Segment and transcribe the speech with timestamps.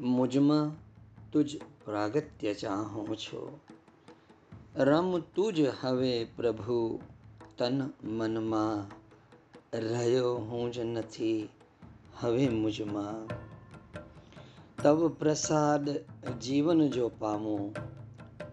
[0.00, 0.72] મુજમાં
[1.32, 3.60] તુજ પ્રાગત્ય ચાહું છું.
[4.76, 7.00] રમ તુજ હવે પ્રભુ,
[7.58, 8.90] તન મનમાં
[9.78, 11.48] રહ્યો હું જ નથી
[12.20, 13.28] હવે મુજમાં.
[14.82, 15.90] તવ પ્રસાદ
[16.40, 17.74] જીવન જો પામું,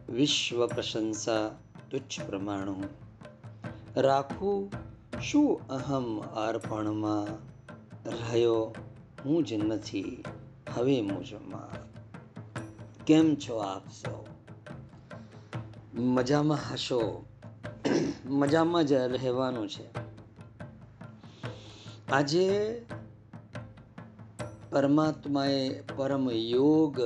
[0.09, 1.49] વિશ્વ પ્રશંસા
[1.91, 2.83] તુચ્છ પ્રમાણું.
[3.97, 4.71] રાખું
[5.21, 7.25] શું અહમ અર્પણમાં,
[8.09, 8.75] રહ્યો
[9.25, 10.23] હું જ નથી
[10.69, 11.93] હવે મોજમાં
[13.05, 14.25] કેમ છો આપ સૌ?
[15.93, 17.25] મજામાં હશો?
[18.25, 19.85] મજામાં જ રહેવાનું છે.
[22.11, 22.81] આજે
[24.69, 27.01] પરમાત્માએ પરમ યોગ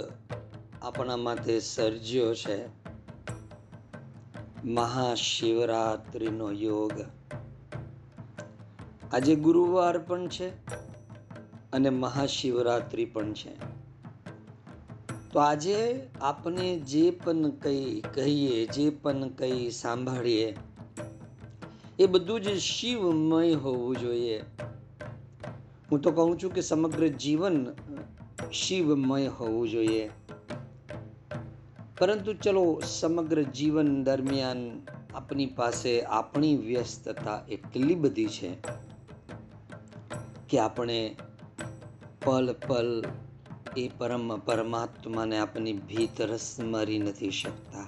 [0.81, 2.65] આપણા માટે સર્જ્યો છે.
[4.65, 6.91] મહાશિવરાત્રિનો યોગ.
[9.13, 10.51] આજે ગુરુવાર પણ છે.
[11.73, 13.77] અને મહાશિવરાત્રિ પણ છે.
[15.31, 20.55] તો આજે આપણે જે પણ કંઈ કહીએ, જે પણ કંઈ સાંભળીએ,
[21.99, 24.41] એ બધું જ શિવમય હોવું જોઈએ.
[25.91, 27.67] હું તો કહું છું કે સમગ્ર જીવન
[28.53, 30.09] શિવમય હોવું જોઈએ.
[31.99, 34.81] પરંતુ ચલો, સમગ્ર જીવન દરમિયાન
[35.13, 38.55] આપણી પાસે આપણી વ્યસ્તતા એટલી બધી છે
[40.49, 41.15] કે આપણે
[42.27, 43.03] પલ પલ
[43.77, 47.87] એ પરમ, પરમાત્માને આપની ભીતર સ્મરી નથી શકતા,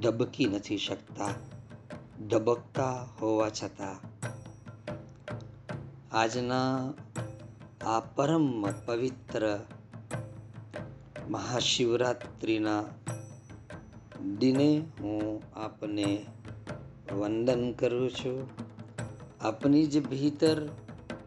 [0.00, 1.28] ધબકી નથી શકતા,
[2.28, 3.96] ધબકતા હોવા છતાં.
[6.12, 6.92] આજના
[7.82, 9.58] આ પરમ પવિત્ર
[11.28, 12.84] મહાશિવરાત્રિના
[14.38, 16.26] દિને હું આપને
[17.12, 18.48] વંદન કરું છું.
[19.40, 20.68] આપની જ ભીતર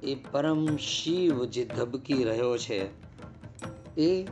[0.03, 2.89] એ પરમ શિવ જે ધબકી રહ્યો છે,
[3.97, 4.27] એ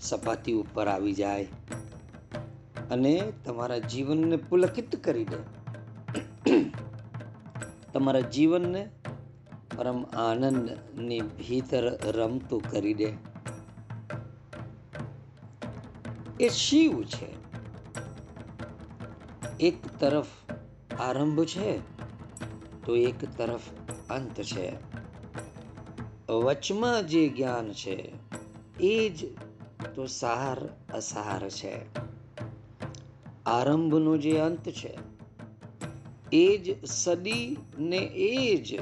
[0.00, 1.48] સપાટી ઉપર આવી જાય
[2.90, 5.36] અને તમારા જીવનને પુલકિત કરી દે.
[7.92, 8.90] તમારા જીવનને
[9.76, 13.12] પરમ આનંદની ભીતર રમતું કરી દે.
[16.40, 17.30] એ શિવ છે.
[19.60, 20.26] એક તરફ
[21.00, 21.78] આરંભ છે,
[22.84, 23.60] તો એક તરફ
[24.10, 24.93] અંત છે.
[26.40, 28.12] વચમાં જે જ્ઞાન છે,
[28.80, 29.26] એ જ
[29.94, 31.74] તો સાર અસાર છે.
[33.46, 34.98] આરંભનો જે અંત છે,
[36.32, 38.80] એ જ સદી ને એ જ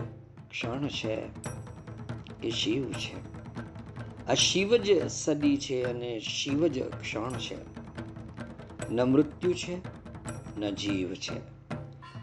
[0.51, 1.23] ક્ષણ છે,
[2.43, 3.33] એ શિવ છે.
[4.27, 7.57] આ શિવ જ સદી છે અને શિવ જ ક્ષણ છે.
[8.91, 9.77] ન મૃત્યુ છે,
[10.61, 11.53] ન જીવ છે.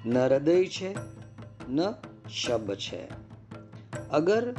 [0.06, 0.94] ન હૃદય છે,
[1.70, 1.92] ન
[2.30, 3.08] શબ છે.
[4.12, 4.56] અગર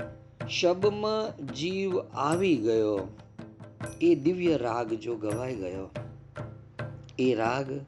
[0.48, 3.00] શબમાં જીવ આવી ગયો.
[4.00, 5.90] એ દિવ્ય રાગ જો ગવાઈ ગયો.
[7.18, 7.80] એ રાગ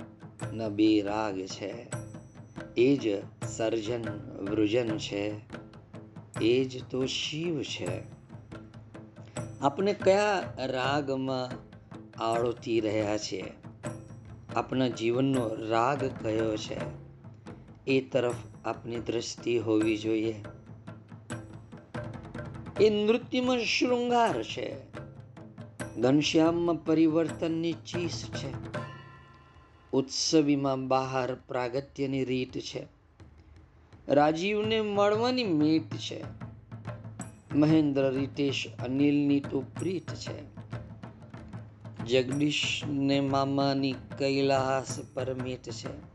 [0.52, 1.86] ન બે રાગ છે.
[2.76, 4.02] એ જ સર્જન
[4.50, 5.34] વૃજન છે.
[6.40, 8.02] એ જ તો શિવ છે.
[9.60, 11.50] આપણે કયા રાગમાં
[12.22, 13.44] આળોતી રહ્યા છીએ
[14.56, 17.02] આપણા જીવનનો રાગ કયો છે?
[17.86, 20.44] એ તરફ આપની દ્રષ્ટિ હોવી જોઈએ.
[22.82, 24.76] એ નૃત્યમાં શૃંગાર છે.
[25.98, 28.52] ઘનશ્યામમાં પરિવર્તનની ચીસ છે.
[29.92, 32.86] ઉત્સવીમાં બહાર પ્રાગત્યની રીત છે.
[34.08, 36.24] રાજીવને મળવાની મીટ છે.
[37.54, 40.42] મહેન્દ્ર, રીતેશ, અનિલની તો પ્રીત છે.
[42.04, 46.12] જગદીશને મામાની કૈલાસ પરમિત છે.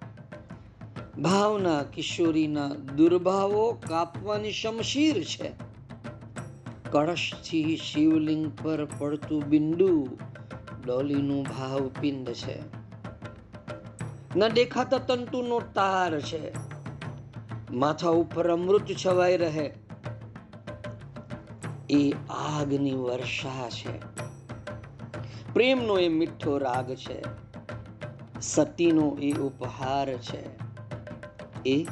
[1.21, 5.66] ભાવના કિશોરીના દુર્ભાવો કાપવાની શમશીર છે.
[6.91, 10.17] કળશથી શિવલિંગ પર પડતું બિંદુ
[10.85, 12.59] ડોલીનું ભાવપિંડ છે.
[14.35, 16.51] ન દેખાતા તંતુનો તાર છે.
[17.71, 19.73] માથા ઉપર અમૃત છવાઈ રહે.
[21.89, 23.99] એ આગની વર્ષા છે.
[25.53, 27.23] પ્રેમનો એ મીઠો રાગ છે.
[28.41, 30.43] સતીનો એ ઉપહાર છે.
[31.65, 31.83] એ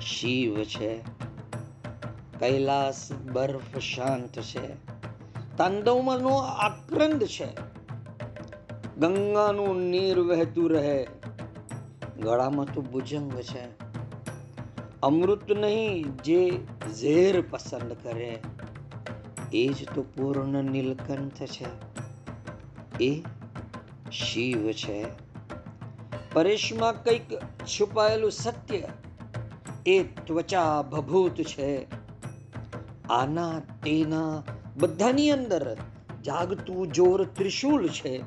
[0.00, 1.17] શિવ છે.
[2.38, 4.74] કૈલાસ બર્ફ શાંત છે.
[5.56, 7.48] તાંડવમાંનો આક્રંદ છે.
[8.98, 11.06] ગંગાનું નીર વહેતું રહે.
[12.20, 13.88] ગળામાં તો ભુજંગ છે.
[15.02, 16.50] અમૃત નહીં, જે
[17.00, 18.40] ઝેર પસંદ કરે.
[19.52, 21.66] એ જ તો પૂર્ણ નીલકંઠ છે.
[23.04, 23.22] એ
[24.12, 25.06] શિવ છે.
[26.32, 27.34] પરેશમાં કંઈક
[27.64, 28.82] છુપાયેલું સત્ય.
[29.86, 31.86] એ ત્વચા ભભૂત છે.
[33.10, 34.42] આના તેના
[34.76, 35.76] બધાની અંદર
[36.24, 38.22] જાગતું જોર ત્રિશૂલ છે.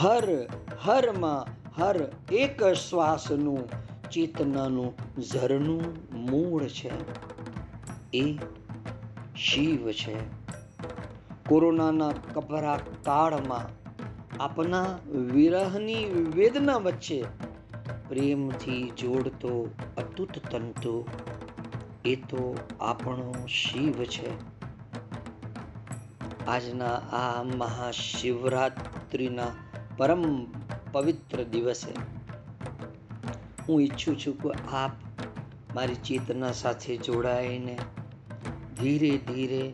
[0.00, 0.46] હર
[0.82, 1.46] હરમાં
[1.82, 3.68] હર એક શ્વાસનું,
[4.10, 5.82] ચેતનાનું, ઝરનું
[6.30, 6.92] મૂળ છે.
[8.12, 8.38] એ
[9.36, 10.16] શિવ છે.
[11.48, 13.84] કોરોનાના કપરા કાળમાં
[14.42, 16.04] આપના વિરહની
[16.34, 17.24] વેદના વચ્ચે
[18.08, 21.04] પ્રેમથી જોડતો અતૂટ તંતુ
[22.04, 24.30] એ તો આપણો શિવ છે.
[26.46, 29.46] આજના આ મહાશિવરાત્રિના
[29.96, 30.46] પરમ
[30.92, 31.94] પવિત્ર દિવસે
[33.68, 34.90] હું ઈચ્છું છું કે આપ
[35.74, 37.78] મારી ચેતના સાથે જોડાઈને
[38.80, 39.72] ધીરે ધીરે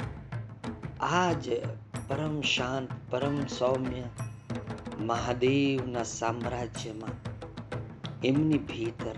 [1.01, 1.63] આ જ
[2.09, 4.03] પરમ શાંત, પરમ સૌમ્ય
[5.01, 7.11] મહાદેવના સામ્રાજ્યમાં
[8.25, 9.15] એમની ભીતર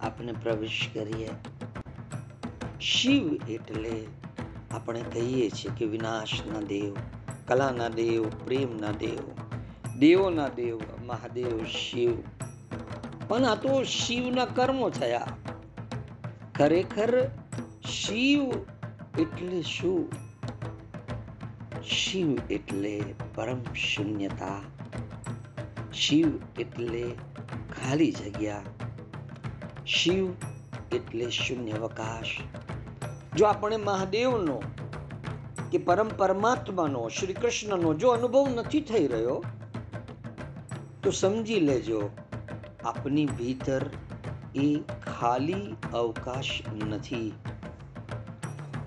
[0.00, 1.28] આપણે પ્રવેશ કરીએ.
[2.82, 4.06] શિવ એટલે
[4.70, 6.96] આપણે કહીએ છીએ કે વિનાશના દેવ,
[7.46, 9.18] કલાના દેવ, પ્રેમના દેવ,
[9.98, 12.16] દેવોના દેવ, મહાદેવ, શિવ.
[13.28, 15.26] પણ આ તો શિવના કર્મો થયા.
[16.54, 17.26] ખરેખર
[17.90, 18.52] શિવ
[19.18, 20.08] એટલે શું?
[21.82, 23.02] શિવ એટલે
[23.34, 24.60] પરમ શૂન્યતા.
[25.94, 27.04] શિવ એટલે
[27.82, 28.62] ખાલી જગ્યા.
[29.86, 30.32] શિવ
[30.92, 32.40] એટલે શૂન્યવકાશ.
[33.36, 34.62] જો આપણે મહાદેવનો
[35.72, 39.44] કે પરમ પરમાત્માનો શ્રી કૃષ્ણનો જો અનુભવ નથી થઈ રહ્યો,
[41.02, 42.10] તો સમજી લેજો,
[42.84, 43.86] આપની ભીતર
[44.54, 44.76] એ
[45.20, 47.32] ખાલી અવકાશ નથી.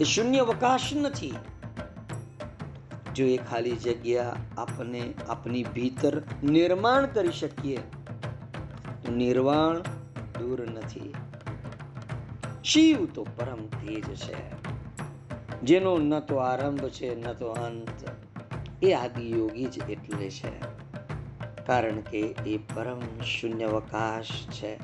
[0.01, 1.33] એ શૂન્ય અવકાશ નથી.
[3.15, 7.77] જો એ ખાલી જગ્યા આપને આપની ભીતર નિર્માણ કરી શકીએ,
[9.05, 9.79] તો નિર્વાણ
[10.39, 11.13] દૂર નથી.
[12.65, 14.35] શિવ તો પરમ તેજ છે.
[15.61, 18.09] જેનો ન તો આરંભ છે, ન તો અંત.
[18.83, 20.59] એ આદિયોગી જ એટલે છે.
[21.65, 24.79] કારણ કે એ પરમ શૂન્યવકાશ છે.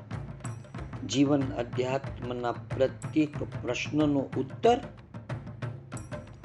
[1.07, 4.79] જીવન અધ્યાત્મના પ્રત્યેક પ્રશ્નનો ઉત્તર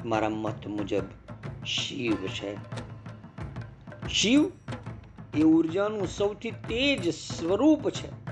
[0.05, 1.03] મારા મત મુજબ
[1.65, 2.57] શિવ છે.
[4.09, 4.51] શિવ
[5.35, 8.26] એ ઉર્જાનું સૌથી તેજ સ્વરૂપ છે.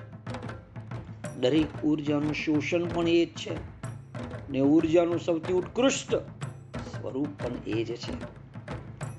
[1.46, 3.54] દરેક ઉર્જાનું શોષણ પણ એ જ છે.
[4.50, 6.16] ને ઉર્જાનું સૌથી ઉત્કૃષ્ટ
[6.76, 8.14] સ્વરૂપ પણ એ જ છે.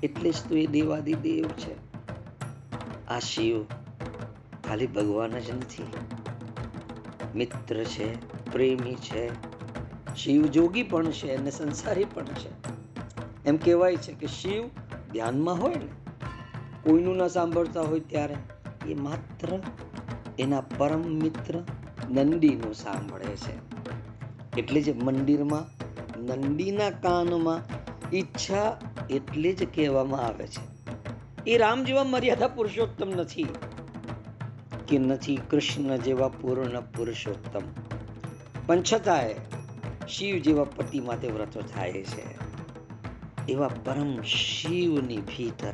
[0.03, 1.75] એટલે જ તો એ દેવાદિદેવ છે.
[3.07, 3.63] આ શિવ
[4.67, 5.83] ખાલી ભગવાન જ નથી.
[7.35, 9.29] મિત્ર છે, પ્રેમી છે,
[10.15, 12.49] શિવ જોગી પણ છે અને સંસારી પણ છે.
[13.45, 14.67] એમ કહેવાય છે કે શિવ
[15.11, 15.87] ધ્યાનમાં હોય ને,
[16.83, 18.35] કોઈનું ના સાંભળતા હોય ત્યારે
[18.87, 19.59] એ માત્ર
[20.39, 21.63] એના પરમ મિત્ર
[22.11, 23.55] નંદીનું સાંભળે છે.
[24.57, 25.65] એટલે જ મંદિરમાં
[26.25, 27.61] નંદીના કાનમાં
[28.15, 28.77] ઈચ્છા
[29.09, 30.65] એટલે જ કહેવામાં આવે છે.
[31.51, 33.47] એ રામ જેવા મર્યાદા પુરુષોત્તમ નથી
[34.87, 37.61] કે નથી કૃષ્ણ જેવા પૂર્ણ પુરુષોત્તમ.
[38.65, 39.35] પણ છતાંય
[40.07, 42.47] શિવ જેવા પતિ માટે વ્રતો થાય છે.
[43.47, 45.73] એવા પરમ શિવની ભીતર,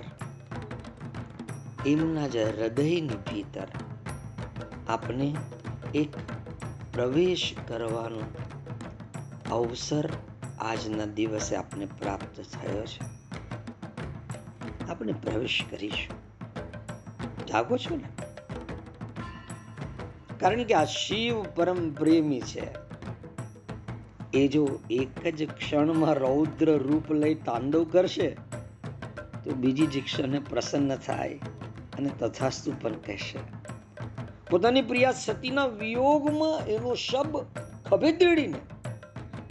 [1.85, 3.67] એમના જ હૃદયની ભીતર
[4.87, 5.35] આપણે
[5.95, 6.15] એક
[6.93, 8.21] પ્રવેશ કરવાનો
[9.55, 10.09] અવસર
[10.59, 13.05] આજના દિવસે આપણે પ્રાપ્ત થયો છે.
[14.91, 16.15] આપણે પ્રવેશ કરીશું.
[17.45, 18.03] જાગો છો ને?
[20.39, 22.67] કારણ કે આ શિવ પરમ પ્રેમી છે.
[24.33, 28.37] એ જો એક જ ક્ષણમાં રૌદ્ર રૂપ લઈ તાંડવ કરશે,
[29.43, 31.39] તો બીજી જ ક્ષણે પ્રસન્ન થાય
[31.97, 33.62] અને તથાસ્તુ પણ કહેશે.
[34.53, 37.37] પોતાની પ્રિયા સતીના વિયોગમાં એનો શબ
[37.89, 38.09] ખભે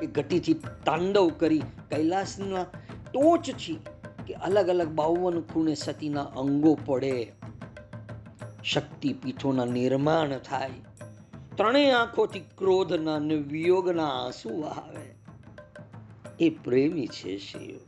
[0.03, 0.55] એ ઘટીથી
[0.85, 2.65] તાંડવ કરી કૈલાસના
[3.13, 3.79] ટોચથી
[4.27, 7.33] કે અલગ અલગ બાવન ખૂણે સતીના અંગો પડે.
[8.65, 10.71] શક્તિ પીઠોના નિર્માણ થાય.
[11.57, 15.15] ત્રણેય આંખોથી ક્રોધના અને વિયોગના આંસુ આવે
[16.41, 17.79] એ પ્રેમી છે શિવ.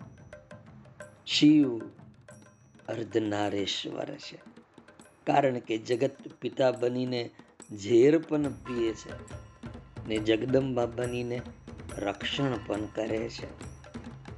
[1.26, 1.78] શિવ
[2.88, 4.53] અર્ધનારેશ્વર છે.
[5.26, 7.30] કારણ કે જગત પિતા બનીને
[7.82, 9.44] ઝેર પણ પીએ છે
[10.08, 11.42] ને જગદંબા બનીને
[11.98, 13.46] રક્ષણ પણ કરે છે.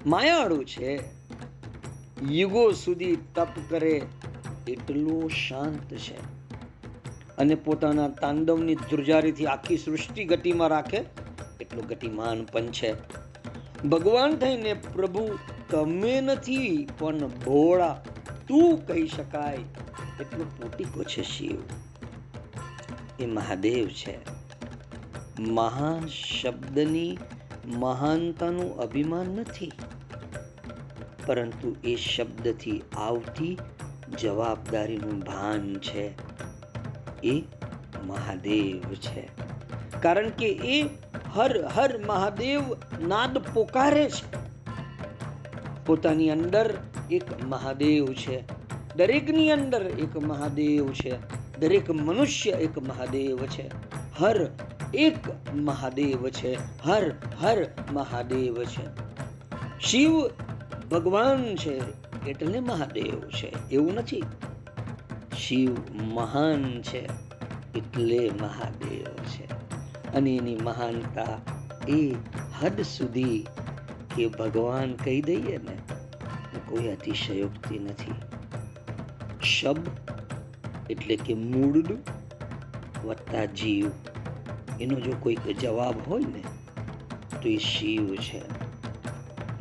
[0.06, 1.00] માયાળુ છે.
[2.30, 4.02] યુગો સુધી તપ કરે
[4.68, 6.36] એટલો શાંત છે.
[7.36, 11.04] અને પોતાના તાંડવની ધ્રુજારીથી આખી સૃષ્ટિ ગતિમાં રાખે
[11.60, 12.94] એટલો ગતિમાન પણ છે.
[13.88, 15.38] ભગવાન થઈને પ્રભુ
[15.70, 18.04] તમે નથી પણ ભોળા
[18.48, 19.58] તું કહી શકાય.
[20.20, 21.58] એટલો પોટીકો છે શિવ
[23.20, 24.18] એ મહાદેવ છે.
[25.40, 27.18] મહાન શબ્દની
[27.66, 29.72] મહાનતાનું અભિમાન નથી.
[31.26, 33.58] પરંતુ એ શબ્દથી આવતી
[34.20, 36.14] જવાબદારીનું ભાન છે.
[37.22, 37.42] એ
[38.04, 39.28] મહાદેવ છે.
[40.02, 40.88] કારણ કે એ
[41.34, 42.62] હર હર મહાદેવ
[43.00, 44.36] નાદ પોકારે છે.
[45.86, 46.78] પોતાની અંદર
[47.10, 48.65] એક મહાદેવ છે.
[48.96, 51.14] દરેકની અંદર એક મહાદેવ છે.
[51.58, 53.70] દરેક મનુષ્ય એક મહાદેવ છે.
[54.18, 54.50] હર
[54.94, 55.16] એક
[55.54, 56.82] મહાદેવ છે.
[56.82, 58.86] હર હર મહાદેવ છે.
[59.80, 60.28] શિવ
[60.90, 61.80] ભગવાન છે
[62.30, 63.70] એટલે મહાદેવ છે.
[63.70, 64.22] એવું નથી.
[65.38, 67.06] શિવ મહાન છે
[67.78, 69.52] એટલે મહાદેવ છે.
[70.12, 71.26] અને એની મહાનતા
[71.88, 72.14] એ
[72.62, 73.46] હદ સુધી
[74.16, 75.78] કે ભગવાન કહી દઈએ ને
[76.68, 78.12] કોઈ અતિશયોક્તિ નથી.
[79.46, 79.76] શબ
[80.90, 81.82] એટલે કે મૂળ
[83.04, 83.90] વત્તા જીવ.
[84.80, 86.42] એનો જો કોઈક જવાબ હોય ને,
[87.42, 88.42] તો એ શિવ છે.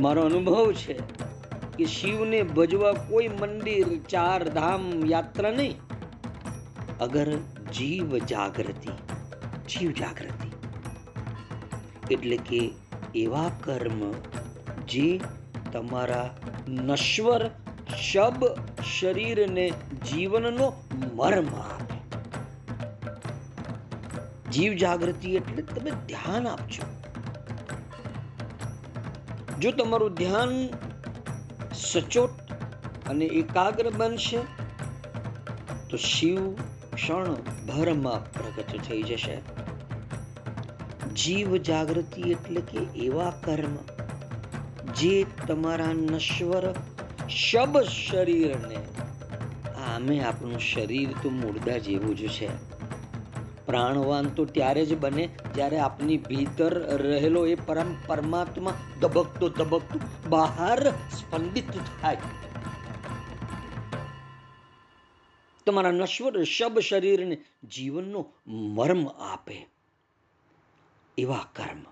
[0.01, 0.93] મારો અનુભવ છે
[1.77, 5.75] કે શિવને ભજવા કોઈ મંદિર, ચાર ધામ, યાત્રા નહીં.
[6.99, 7.37] અગર
[7.73, 8.89] જીવ જાગૃતિ
[9.69, 10.49] જીવ જાગૃતિ.
[12.13, 12.71] એટલે કે
[13.15, 14.11] એવા કર્મ
[14.87, 15.19] જે
[15.73, 16.37] તમારા
[16.67, 17.49] નશ્વર
[18.01, 18.45] શબ
[18.99, 19.69] શરીરને
[20.11, 20.73] જીવનનો
[21.15, 21.95] મર્મ આપે.
[24.51, 26.83] જીવ જાગૃતિ એટલે તમે ધ્યાન આપજો.
[29.59, 30.69] જો તમારું ધ્યાન
[31.73, 32.29] સચોટ
[33.09, 34.37] અને એકાગ્ર બનશે,
[35.89, 36.53] તો શિવ
[36.93, 37.33] ક્ષણ
[37.67, 39.37] ભરમાં પ્રગટ થઈ જશે.
[41.15, 43.77] જીવ જાગૃતિ એટલે કે એવા કર્મ,
[44.93, 46.73] જે તમારા નશ્વર
[47.29, 48.77] શબ શરીરને.
[49.74, 52.75] આમે આપણું શરીર તો મુર્દા જેવું જ છે.
[53.65, 60.91] પ્રાણવાન તો ત્યારે જ બને જ્યારે આપની ભીતર રહેલો એ પરમ પરમાત્મા ધબકતો ધબકતો બહાર
[60.91, 62.17] સ્પંદિત થાય.
[65.65, 69.67] તમારા નશ્વર શબ શરીરને જીવનનો મર્મ આપે.
[71.17, 71.84] એવા કર્મ.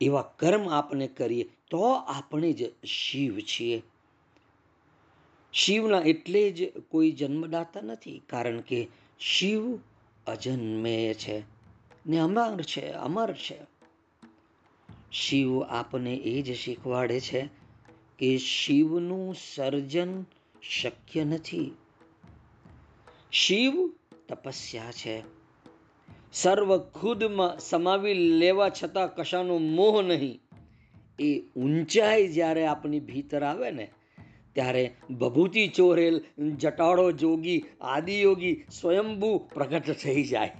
[0.00, 3.82] એવા કર્મ આપણે કરીએ તો આપણે જ શિવ છીએ.
[5.52, 8.88] શિવના એટલે જ કોઈ જન્મદાતા નથી, કારણ કે
[9.20, 9.76] શિવ
[10.26, 11.42] અજન્મેય છે
[12.06, 13.58] ને અમર છે અમર છે.
[15.12, 17.48] શિવ આપને એ જ શીખવાડે છે
[18.18, 20.22] કે શિવનું સર્જન
[20.62, 21.70] શક્ય નથી.
[23.32, 23.92] શિવ
[24.28, 25.22] તપસ્યા છે.
[26.32, 30.40] સર્વ ખુદમાં સમાવી લેવા છતાં કશાનો મોહ નહીં.
[31.20, 33.90] એ ઊંચાઈ જ્યારે આપણી ભીતર આવે ને,
[34.52, 36.24] ત્યારે ભભૂતિ ચોરેલ,
[36.56, 40.50] જટાળો જોગી, આદિયોગી, સ્વયંભૂ પ્રગટ થઈ જાય.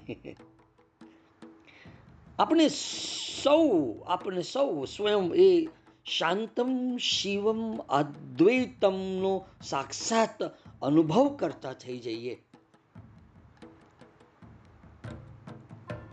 [2.38, 2.68] આપણે
[3.42, 5.68] સૌ આપણે સૌ સ્વયં એ
[6.04, 10.42] શાંતમ, શિવમ, અદ્વૈતમનો સાક્ષાત
[10.82, 12.42] અનુભવ કરતા થઈ જઈએ.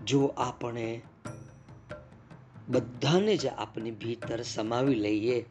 [0.06, 1.02] જો આપણે
[2.70, 5.46] બધાને જ આપની ભીતર સમાવી લઈએ.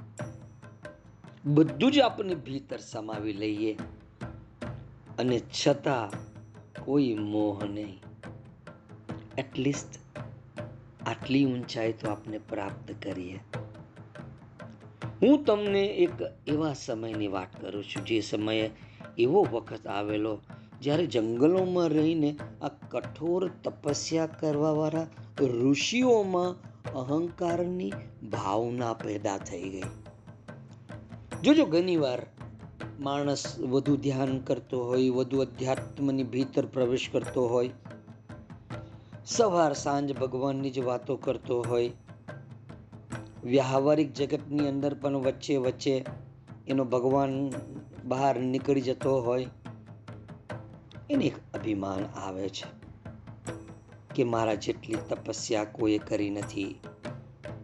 [1.44, 3.76] બધું જ આપની ભીતર સમાવી લઈએ.
[5.18, 6.11] અને છતાં
[6.85, 8.00] કોઈ મોહ નહીં.
[9.38, 9.99] એટલીસ્ટ
[11.06, 13.40] આટલી ઊંચાઈ તો આપણે પ્રાપ્ત કરીએ.
[15.23, 16.11] હું તમને એક
[16.46, 18.70] એવા સમયની વાત કરું છું, જે સમયે
[19.18, 20.40] એવો વખત આવેલો
[20.80, 25.06] જ્યારે જંગલોમાં રહીને આ કઠોર તપસ્યા કરવાવાળા
[25.40, 27.93] ઋષિઓમાં અહંકારની
[28.33, 29.83] ભાવના પેદા થઈ ગઈ.
[31.43, 32.26] જોજો, ઘણીવાર
[33.00, 37.71] માણસ વધુ ધ્યાન કરતો હોય, વધુ અધ્યાત્મની ભીતર પ્રવેશ કરતો હોય,
[39.26, 41.90] સવાર સાંજ ભગવાનની જ વાતો કરતો હોય,
[43.45, 46.05] વ્યવહારિક જગતની અંદર પણ વચ્ચે વચ્ચે
[46.69, 47.52] એનો ભગવાન
[48.05, 49.47] બહાર નીકળી જતો હોય,
[51.11, 52.75] એને એક અભિમાન આવે છે.
[54.16, 56.80] કે મારા જેટલી તપસ્યા કોઈએ કરી નથી,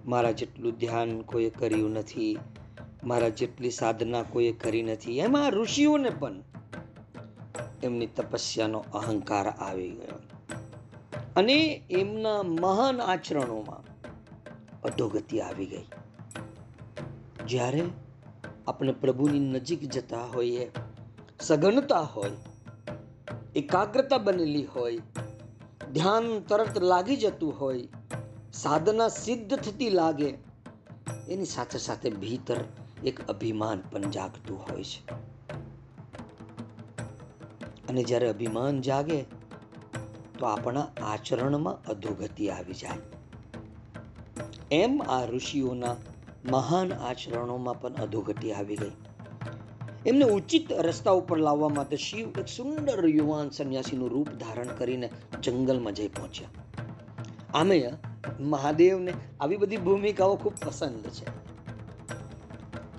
[0.06, 2.38] મારા જેટલું ધ્યાન કોઈએ કર્યું નથી,
[3.04, 5.18] મારા જેટલી સાધના કોઈએ કરી નથી.
[5.18, 6.42] એમાં ઋષિઓને પણ
[7.82, 10.18] એમની તપસ્યાનો અહંકાર આવી ગયો.
[11.36, 13.82] અને એમના મહાન આચરણોમાં
[14.80, 15.84] અધોગતિ આવી ગઈ.
[17.48, 17.82] જ્યારે
[18.66, 20.70] આપણે પ્રભુની નજીક જતા હોઈએ,
[21.40, 22.30] સઘનતા હોય,
[23.56, 24.98] એકાગ્રતા બનેલી હોય
[25.90, 27.88] ધ્યાન તરત લાગી જતું હોય,
[28.52, 30.28] સાધના સિદ્ધ થતી લાગે,
[31.28, 32.56] એની સાથે સાથે ભીતર
[33.04, 35.10] એક અભિમાન પણ જાગતું હોય છે.
[37.88, 39.22] અને જ્યારે અભિમાન જાગે,
[40.38, 42.98] તો આપણા આચરણમાં અધોગતિ આવી જાય.
[44.70, 45.96] એમ આ ઋષિઓના
[46.50, 48.92] મહાન આચરણોમાં પણ અધોગતિ આવી ગઈ.
[50.06, 55.10] એમને ઉચિત રસ્તા ઉપર લાવવા માટે શિવ એક સુંદર યુવાન સંન્યાસીનું રૂપ ધારણ કરીને
[55.42, 56.48] જંગલમાં જઈ પહોંચ્યા.
[57.54, 57.90] આમે
[58.40, 61.26] મહાદેવને આવી બધી ભૂમિકાઓ ખૂબ પસંદ છે.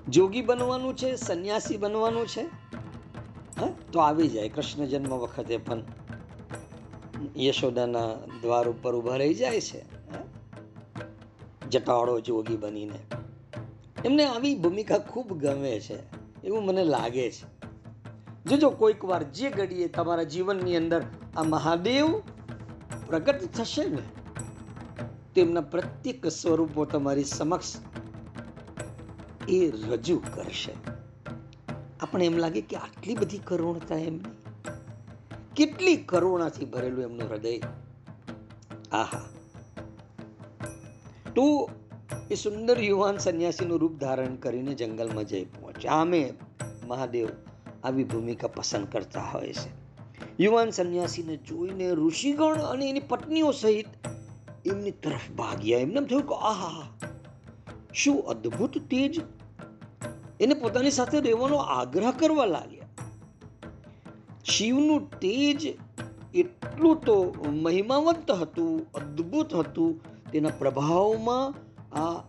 [0.08, 2.46] જોગી બનવાનું છે, સંન્યાસી બનવાનું છે?
[3.92, 4.48] તો આવી જાય.
[4.48, 5.82] કૃષ્ણ જન્મ વખતે પણ
[7.36, 9.84] યશોદાના દ્વાર ઉપર ઊભા રહી જાય છે.
[11.70, 12.98] જટાળો જોગી બનીને.
[14.04, 16.23] એમને આવી ભૂમિકા ખૂબ ગમે છે.
[16.44, 17.64] એવું મને લાગે છે.
[18.44, 21.02] જોજો કોઈક વાર જે ઘડીએ તમારા જીવનની અંદર
[21.36, 22.20] આ મહાદેવ
[23.06, 23.98] પ્રગટ થશે ને,
[25.34, 27.76] તેમના પ્રત્યેક સ્વરૂપો તમારી સમક્ષ
[29.48, 30.72] એ રજૂ કરશે.
[32.00, 34.36] આપણે એમ લાગે કે આટલી બધી કરુણતા એમની.
[35.56, 37.60] કેટલી કરુણાથી ભરેલું એમનું હૃદય.
[38.92, 39.22] આહા.
[41.34, 41.70] તો
[42.30, 45.44] એ સુંદર યુવાન સંન્યાસીનું રૂપ ધારણ કરીને જંગલમાં જઈ
[45.88, 46.34] આમે
[46.86, 47.28] મહાદેવ
[47.84, 49.84] આવી ભૂમિકા પસંદ કરતા હોય છે.
[50.40, 53.86] યુવાન સંન્યાસીને જોઈને ઋષિગણ અને એની પત્નીઓ સહિત
[54.66, 55.78] એમની તરફ ભાગ્યા.
[55.78, 56.88] એમને થયું કે આહા,
[57.94, 59.20] શું અદ્ભુત તેજ
[60.40, 62.88] એને પોતાની સાથે રહેવાનો આગ્રહ કરવા લાગ્યા.
[64.44, 65.76] શિવનું તેજ
[66.34, 70.00] એટલું તો મહિમાવંત હતું, અદ્ભુત હતું,
[70.32, 71.54] તેના પ્રભાવમાં
[71.96, 72.22] આ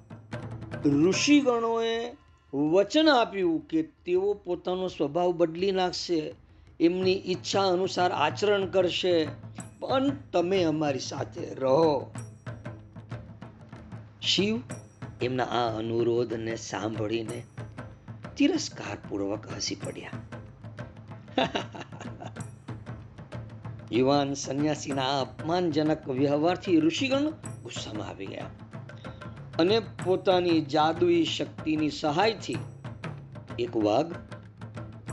[0.85, 2.17] ઋષિગણોએ
[2.55, 6.35] વચન આપ્યું કે તેઓ પોતાનો સ્વભાવ બદલી નાખશે,
[6.79, 9.27] એમની ઈચ્છા અનુસાર આચરણ કરશે,
[9.79, 12.11] પણ તમે અમારી સાથે રહો.
[14.21, 14.59] શિવ
[15.21, 17.43] એમના આ અનુરોધને સાંભળીને
[18.37, 20.09] તિરસ્કાર પૂર્વક હસી પડ્યા.
[23.91, 27.29] યુવાન સંન્યાસીના અપમાનજનક વ્યવહારથી ઋષિગણ
[27.63, 28.64] ગુસ્સામાં આવી ગયા.
[29.59, 32.57] અને પોતાની જાદુઈ શક્તિની સહાયથી
[33.59, 34.11] એક વાઘ,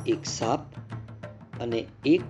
[0.06, 0.60] એક સાપ
[1.60, 2.22] અને એક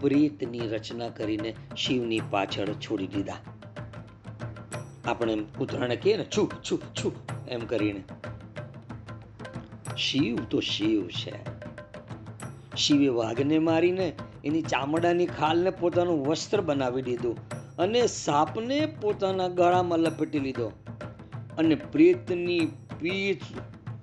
[0.00, 3.36] પ્રેતની રચના કરીને શિવની પાછળ છોડી દીધા.
[5.04, 7.12] આપણે ઉદાહરણ કહીએ ને, છું છું છું,
[7.48, 8.04] એમ કરીને.
[9.96, 11.34] શિવ તો શિવ છે.
[12.76, 14.12] શિવે વાઘને મારીને
[14.44, 17.36] એની ચામડાની ખાલને પોતાનું વસ્ત્ર બનાવી દીધું
[17.76, 20.72] અને સાપને પોતાના ગળામાં લપેટી લીધો.
[21.58, 22.64] અને પ્રેતની
[23.00, 23.46] પીઠ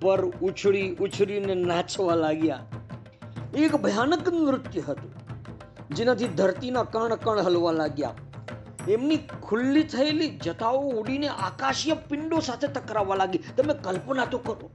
[0.00, 2.60] પર ઉછળી ઉછળીને નાચવા લાગ્યા.
[3.56, 5.12] એક ભયાનક નૃત્ય હતું,
[5.90, 8.14] જેનાથી ધરતીના કણ કણ હલવા લાગ્યા.
[8.88, 13.42] એમની ખુલ્લી થયેલી જથાઓ ઉડીને આકાશીય પિંડો સાથે ટકરાવવા લાગી.
[13.56, 14.70] તમે કલ્પના તો કરો.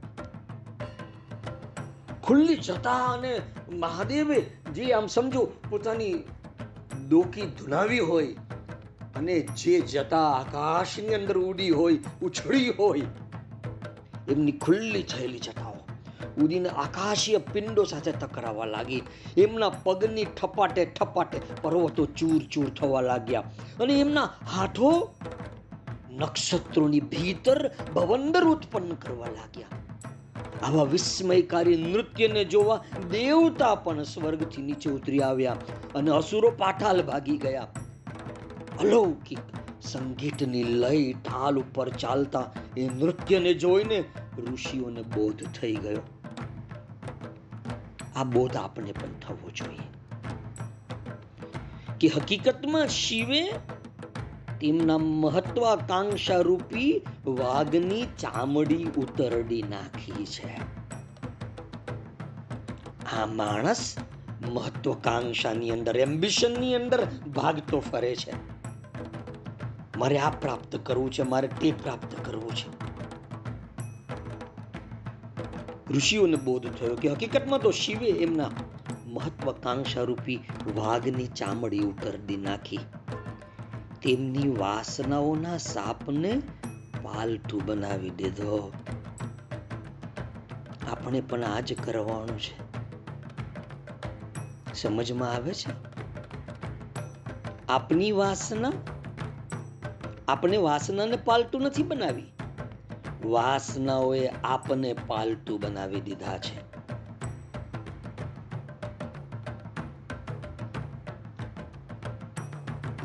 [2.22, 3.32] ખુલ્લી જતા અને
[3.78, 4.40] મહાદેવે
[4.74, 6.16] જે આમ સમજો, પોતાની
[7.08, 8.34] ડોકી ધુનાવી હોય
[9.20, 13.08] અને જે જતા આકાશની અંદર ઉડી હોય, ઉછળી હોય,
[14.28, 15.76] એમની ખુલ્લી થયેલી જટાઓ
[16.42, 19.02] ઉડીને આકાશીય પિંડો સાથે ટકરાવા લાગી.
[19.36, 23.44] એમના પગની ઠપાટે ઠપાટે પર્વતો ચૂર ચૂર થવા લાગ્યા
[23.80, 24.92] અને એમના હાથો
[26.10, 27.60] નક્ષત્રોની ભીતર
[27.94, 29.76] ભવંદર ઉત્પન્ન કરવા લાગ્યા.
[30.62, 32.80] આવા વિસ્મયકારી નૃત્યને જોવા
[33.10, 35.56] દેવતા પણ સ્વર્ગથી નીચે ઉતરી આવ્યા
[35.94, 37.68] અને અસુરો પાઠાલ ભાગી ગયા.
[38.80, 39.38] અલૌકિક
[39.82, 44.04] સંગીતની લય ઢાલ ઉપર ચાલતા એ નૃત્યને જોઈને
[44.38, 46.02] ઋષિઓને બોધ થઈ ગયો.
[48.16, 49.90] આ બોધ આપણે પણ થવો જોઈએ.
[52.00, 53.52] કે હકીકતમાં શિવે
[54.60, 60.56] તેમના મહત્વાકાંક્ષા રૂપી વાઘની ચામડી ઉતરડી નાખી છે.
[63.16, 63.96] આ માણસ
[64.52, 68.49] મહત્વાકાંક્ષાની અંદર એમ્બિશનની અંદર ભાગતો ફરે છે.
[70.00, 72.90] મારે આ પ્રાપ્ત કરવું છે, મારે તે પ્રાપ્ત કરવું છે.
[75.94, 78.50] ઋષિઓને બોધ થયો કે હકીકતમાં તો શિવે એમના
[79.06, 80.40] મહત્વાકાંક્ષા રૂપી
[80.74, 82.76] વાઘની ચામડી ઉતરડી નાખી.
[84.02, 86.42] તેમની વાસનાઓના સાપને
[87.02, 88.72] પાલતું બનાવી દીધો.
[90.90, 92.70] આપણે પણ આ જ કરવાનું છે.
[94.74, 95.72] સમજમાં આવે છે?
[97.68, 98.72] આપની વાસના
[100.30, 102.24] આપણે વાસનાને પાલતું નથી બનાવી.
[103.24, 106.70] વાસનાઓએ આપને પાલતુ બનાવી દીધા છે.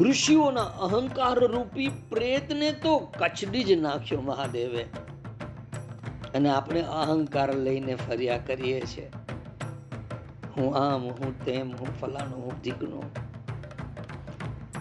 [0.03, 4.83] ઋષિઓના અહંકાર રૂપી પ્રેતને તો કચડી જ નાખ્યો મહાદેવે.
[6.35, 9.11] અને આપણે અહંકાર લઈને ફર્યા કરીએ છીએ.
[10.57, 13.24] હું આમ, હું તેમ, હું ફલાણું, હું ઢીકણું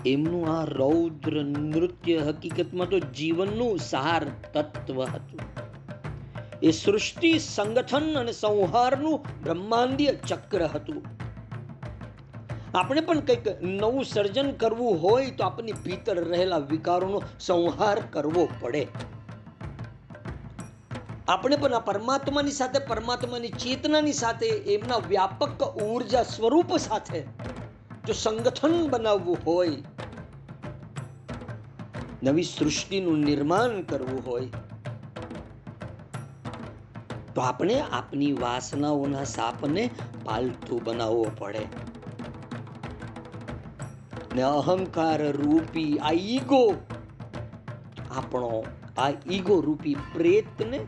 [0.07, 5.41] એમનું આ રૌદ્ર નૃત્ય હકીકતમાં તો જીવનનું સાર તત્વ હતું.
[6.63, 11.03] એ સૃષ્ટિ, સંગઠન અને સંહારનું બ્રહ્માંડીય ચક્ર હતું.
[12.75, 18.87] આપણે પણ કંઈક નવું સર્જન કરવું હોય તો આપણી ભીતર રહેલા વિકારોનો સંહાર કરવો પડે.
[21.29, 27.25] આપણે પણ આ પરમાત્માની સાથે, પરમાત્માની ચેતનાની સાથે, એમના વ્યાપક ઊર્જા સ્વરૂપ સાથે
[28.07, 29.69] જો સંગઠન બનાવવું હોય,
[32.23, 34.49] નવી સૃષ્ટિનું નિર્માણ કરવું હોય,
[37.35, 39.91] તો આપણે આપની વાસનાઓના સાપને
[40.25, 41.67] પાલતું બનાવવો પડે.
[44.35, 46.75] ને અહંકાર રૂપી આ ઈગો,
[48.17, 48.65] આપણો
[48.99, 50.79] આ ઈગો રૂપી પ્રેતને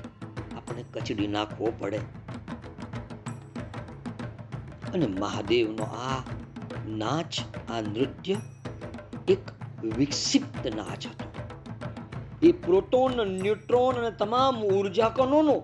[0.56, 1.98] આપણે કચડી નાખવો પડે.
[4.94, 6.22] અને મહાદેવનો આ
[6.88, 8.36] નાચ આ નૃત્ય
[9.28, 9.38] એક
[9.84, 11.30] વિક્ષિપ્ત નાચ હતો.
[12.42, 15.62] એ પ્રોટોન, ન્યુટ્રોન અને તમામ ઊર્જા કણોનો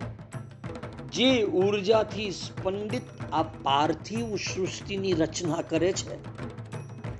[1.13, 6.17] જે ઉર્જાથી સ્પંદિત આ પાર્થિવ સૃષ્ટિની રચના કરે છે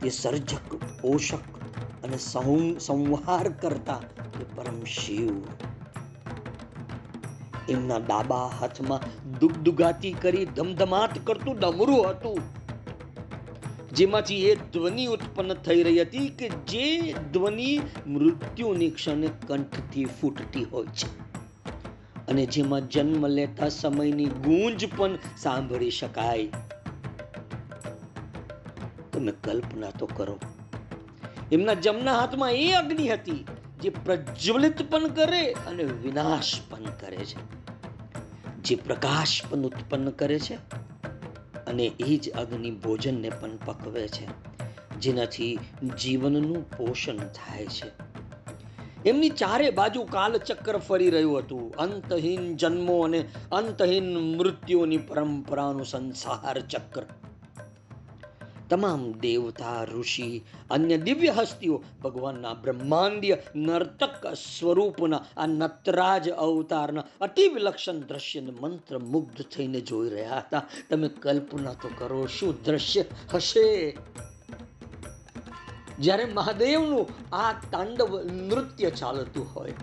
[0.01, 1.39] તે સર્જક, પોષક
[2.05, 2.19] અને
[2.79, 4.01] સંહાર કરતા
[4.39, 5.43] તે પરમ શિવ.
[7.69, 9.01] એમના ડાબા હાથમાં
[9.39, 12.62] દુગદુગાતી કરી ધમધમાટ કરતું ડમરું હતું.
[13.93, 20.87] જેમાંથી એ ધ્વનિ ઉત્પન્ન થઈ રહી હતી કે જે ધ્વનિ મૃત્યુની ક્ષણે કંઠથી ફૂટતી હોય
[20.87, 21.21] છે.
[22.27, 26.49] અને જેમાં જન્મ લેતા સમયની ગૂંજ પણ સાંભળી શકાય.
[29.13, 30.39] તમે કલ્પના તો કરો.
[31.53, 33.45] એમના જમના હાથમાં એ અગ્નિ હતી
[33.83, 37.63] જે પ્રજ્વલિત પણ કરે અને વિનાશ પણ કરે છે.
[38.63, 40.59] જે પ્રકાશ પણ ઉત્પન્ન કરે છે
[41.73, 44.27] અને એ જ અગ્નિ ભોજનને પણ પકવે છે,
[45.01, 45.53] જેનાથી
[45.99, 47.91] જીવનનું પોષણ થાય છે.
[49.07, 51.65] એમની ચારે બાજુ કાલચક્ર ફરી રહ્યું હતું.
[51.77, 53.21] અંતહીન જન્મો અને
[53.53, 57.05] અંતહીન મૃત્યુની પરંપરાનું સંસાર ચક્ર
[58.73, 67.99] તમામ દેવતા, ઋષિ, અન્ય દિવ્ય હસ્તીઓ ભગવાનના બ્રહ્માંડીય નર્તક સ્વરૂપના આ નટરાજ અવતારના અતિ વિલક્ષણ
[67.99, 70.63] દ્રશ્યને મંત્ર મુગ્ધ થઈને જોઈ રહ્યા હતા.
[70.91, 73.05] તમે કલ્પના તો કરો શું દ્રશ્ય
[73.35, 73.99] હશે?
[75.99, 79.75] જ્યારે મહાદેવનું આ તાંડવ નૃત્ય ચાલતું હોય.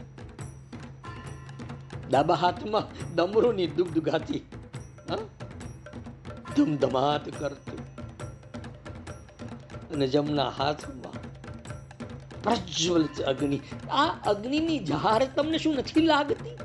[2.09, 4.39] ડાબા હાથમાં ડમરૂની દુગ્ધ ગાતી
[6.57, 7.88] ધમધમાત કરતું.
[9.93, 10.05] અને
[10.57, 11.29] હાથમાં
[12.43, 13.59] પ્રજ્વલિત અગ્નિ.
[13.91, 16.55] આ અગ્નિની જહાર તમને શું નથી લાગતી?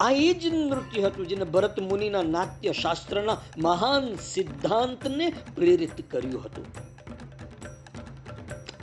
[0.00, 6.66] આ એ જ નૃત્ય હતું જેને ભરત મુનિના નાટ્ય શાસ્ત્રના મહાન સિદ્ધાંતને પ્રેરિત કર્યું હતું.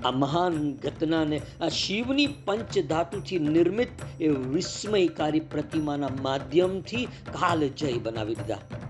[0.06, 8.36] આ મહાન ઘટનાને આ શિવની પંચ ધાતુથી નિર્મિત એ વિસ્મયકારી પ્રતિમાના માધ્યમથી કાલ જય બનાવી
[8.36, 8.83] દીધા.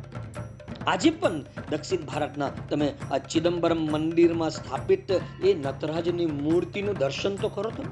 [0.88, 5.12] આજે પણ દક્ષિણ ભારતના તમે આ ચિદમ્બરમ મંદિરમાં સ્થાપિત
[5.43, 7.84] એ નટરાજની મૂર્તિનું દર્શન તો કરો તો.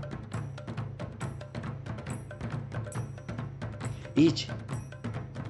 [4.21, 4.29] એ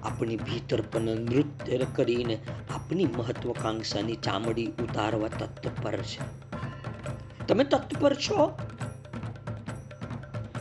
[0.04, 6.20] આપણી ભીતર પણ નૃત્ય કરીને આપની મહત્વકાંક્ષાની ચામડી ઉતારવા તત્પર છે.
[7.48, 8.58] તમે તત્પર છો?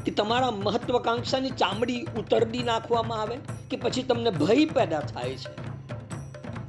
[0.05, 3.37] કે તમારા મહત્વકાંક્ષાની ચામડી ઉતરડી નાખવામાં આવે
[3.71, 5.70] કે પછી તમને ભય પેદા થાય છે?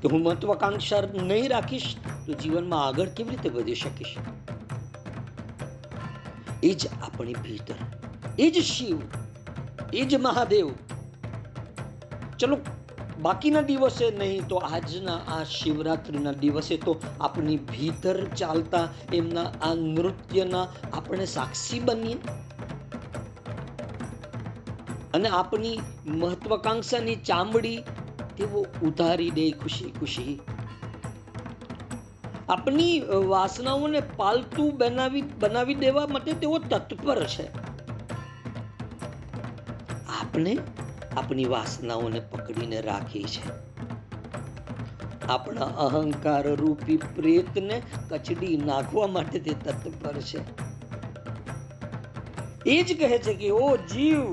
[0.01, 4.15] કે હું મહત્વાકાંક્ષા નહીં રાખીશ, તો જીવનમાં આગળ કેવી રીતે વધી શકીશ?
[6.63, 7.75] એ જ આપણી ભીતર,
[8.39, 8.97] એ જ શિવ,
[9.93, 10.71] એ જ મહાદેવ.
[12.39, 12.57] ચલો,
[13.21, 20.67] બાકીના દિવસે નહીં તો આજના આ શિવરાત્રિના દિવસે તો આપણી ભીતર ચાલતા એમના આ નૃત્યના
[20.93, 22.17] આપણે સાક્ષી બનીએ.
[25.13, 27.77] અને આપણી મહત્વાકાંક્ષાની ચામડી
[28.41, 30.35] તેઓ ઉધારી દે ખુશી ખુશી
[32.49, 32.93] આપની
[33.29, 37.45] વાસનાઓને પાલતુ બનાવી બનાવી દેવા માટે તેઓ તત્પર છે
[40.15, 40.53] આપણે
[41.13, 43.43] આપણી વાસનાઓને પકડીને રાખી છે
[45.29, 47.77] આપણા અહંકાર રૂપી પ્રેતને
[48.09, 50.39] કચડી નાખવા માટે તે તત્પર છે
[52.67, 54.25] એ જ કહે છે કે ઓ જીવ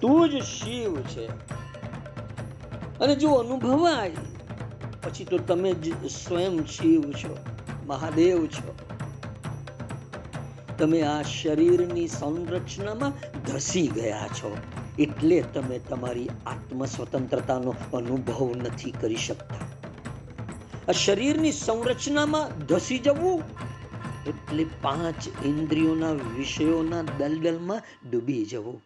[0.00, 1.28] તું જ શિવ છે
[3.00, 4.10] અને જો અનુભવાય,
[5.02, 7.36] પછી તો તમે જ સ્વયં શિવ છો,
[7.86, 8.74] મહાદેવ છો.
[10.78, 13.12] તમે આ શરીરની સંરચનામાં
[13.46, 14.56] ધસી ગયા છો,
[14.98, 19.64] એટલે તમે તમારી આત્મ સ્વતંત્રતાનો અનુભવ નથી કરી શકતા.
[20.88, 23.42] આ શરીરની સંરચનામાં ધસી જવું,
[24.26, 28.82] એટલે પાંચ ઇન્દ્રિયોના વિષયોના દલદલમાં ડૂબી જવું.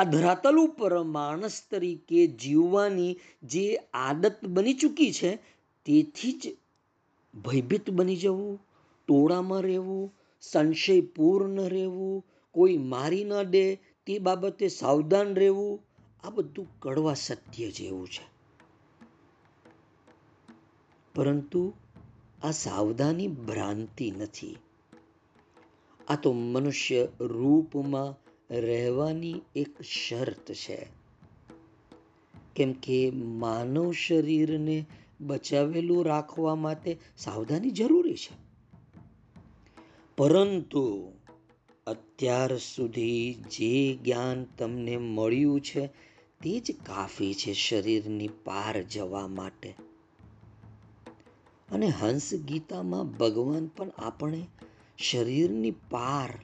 [0.00, 5.36] આ ધરાતલ ઉપર માણસ તરીકે જીવવાની જે આદત બની ચૂકી છે,
[5.84, 6.56] તેથી જ
[7.38, 8.66] ભયભીત બની જવું,
[9.06, 15.80] ટોળામાં રહેવું, સંશયપૂર્ણ રહેવું, કોઈ મારી ન દે તે બાબતે સાવધાન રહેવું,
[16.24, 18.28] આ બધું કડવા સત્ય જેવું છે.
[21.14, 21.72] પરંતુ
[22.42, 24.56] આ સાવધાની ભ્રાંતિ નથી.
[26.08, 30.86] આ તો મનુષ્ય રૂપમાં રહેવાની એક શરત છે.
[32.56, 34.86] કેમ કે માનવ શરીરને
[35.20, 38.50] બચાવેલું રાખવા માટે સાવધાની જરૂરી છે.
[40.16, 41.12] પરંતુ
[41.86, 45.86] અત્યાર સુધી જે જ્ઞાન તમને મળ્યું છે,
[46.42, 49.74] તે જ કાફી છે શરીરની પાર જવા માટે.
[51.72, 54.46] અને હંસ ગીતામાં ભગવાન પણ આપણે
[54.98, 56.38] શરીરની પાર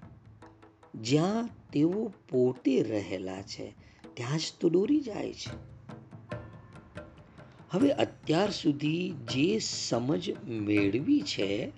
[0.94, 3.74] જ્યાં તેઓ પોતે રહેલા છે.
[4.14, 5.76] ત્યાં જ તો દોરી જાય છે.
[7.70, 11.72] હવે અત્યાર સુધી જે સમજ મેળવી છે,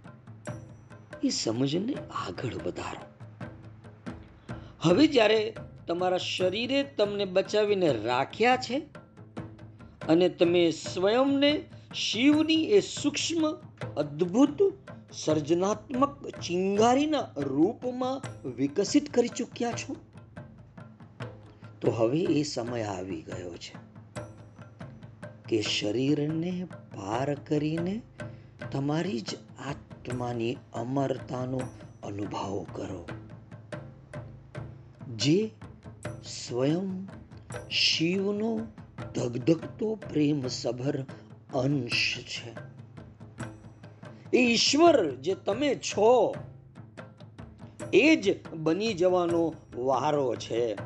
[1.22, 3.08] એ સમજને આગળ વધારો.
[4.80, 5.54] હવે જ્યારે
[5.86, 8.78] તમારા શરીરે તમને બચાવીને રાખ્યા છે
[10.08, 13.52] અને તમે સ્વયંને શિવની એ સૂક્ષ્મ,
[13.96, 14.74] અદ્ભુત
[15.12, 19.96] સર્જનાત્મક ચિંગારીના રૂપમાં વિકસિત કરી ચૂક્યા છો?
[21.80, 23.74] તો હવે એ સમય આવી ગયો છે
[25.48, 26.64] કે શરીરને
[26.96, 28.02] પાર કરીને
[28.72, 29.34] તમારી જ
[29.66, 31.60] આત્માની અમરતાનો
[32.02, 33.08] અનુભવ કરો.
[35.16, 35.50] જે
[36.24, 37.08] સ્વયં
[37.70, 38.60] શિવનો
[39.14, 41.02] ધગધગતો પ્રેમ સભર
[41.54, 42.67] અંશ છે.
[44.32, 46.34] એ ઈશ્વર જે તમે છો,
[47.92, 50.76] એ જ બની જવાનો વારો છે.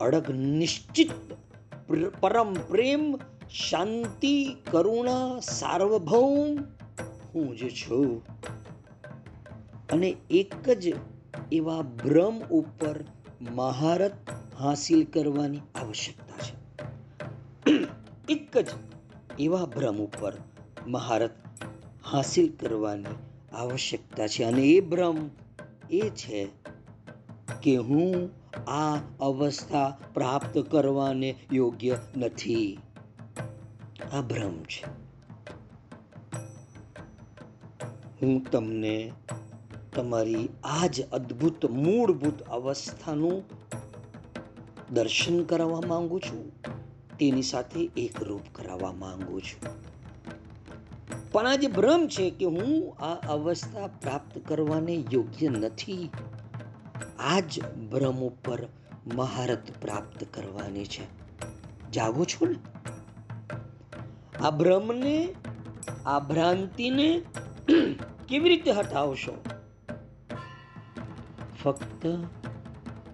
[0.00, 1.10] અડગ નિશ્ચિત
[2.20, 3.16] પરમ પ્રેમ,
[3.50, 6.58] શાંતિ, કરુણા, સાર્વભૌમ
[7.34, 8.22] હું જ છું.
[9.92, 10.94] અને એક જ
[11.52, 13.04] એવા ભ્રમ ઉપર
[13.50, 14.12] મહારત
[14.58, 16.56] હાસિલ કરવાની આવશ્યકતા છે.
[18.28, 18.66] એક જ
[19.38, 20.32] એવા ભ્રમ ઉપર
[20.86, 21.41] મહારત
[22.12, 23.14] હાસિલ કરવાની
[23.52, 24.42] આવશ્યકતા છે.
[24.42, 25.30] અને એ ભ્રમ
[25.90, 26.48] એ છે
[27.62, 28.30] કે હું
[28.70, 32.78] આ અવસ્થા પ્રાપ્ત કરવાને યોગ્ય નથી.
[34.12, 34.84] આ ભ્રમ છે.
[38.22, 39.12] હું તમને
[39.94, 43.42] તમારી આ જ અદ્ભુત, મૂળભૂત અવસ્થાનું
[44.90, 46.62] દર્શન કરાવવા માંગુ છું.
[47.18, 49.91] તેની સાથે એકરૂપ કરાવવા માંગુ છું.
[51.32, 56.10] પણ આ જે ભ્રમ છે કે હું આ અવસ્થા પ્રાપ્ત કરવાને યોગ્ય નથી.
[57.18, 58.58] આ જ ભ્રમ ઉપર
[59.14, 61.22] મહારત પ્રાપ્ત કરવાની છે.
[61.92, 62.54] જાગો છો ને?
[64.40, 65.34] આ ભ્રમને,
[66.06, 67.22] આ ભ્રાંતિને
[68.28, 69.32] કેવી રીતે હટાવશો?
[71.64, 72.06] ફક્ત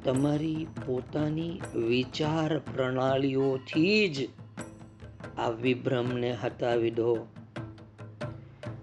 [0.04, 4.28] તમારી પોતાની વિચાર પ્રણાલીઓથી જ
[5.38, 7.26] આ વિભ્રમને હટાવી દો.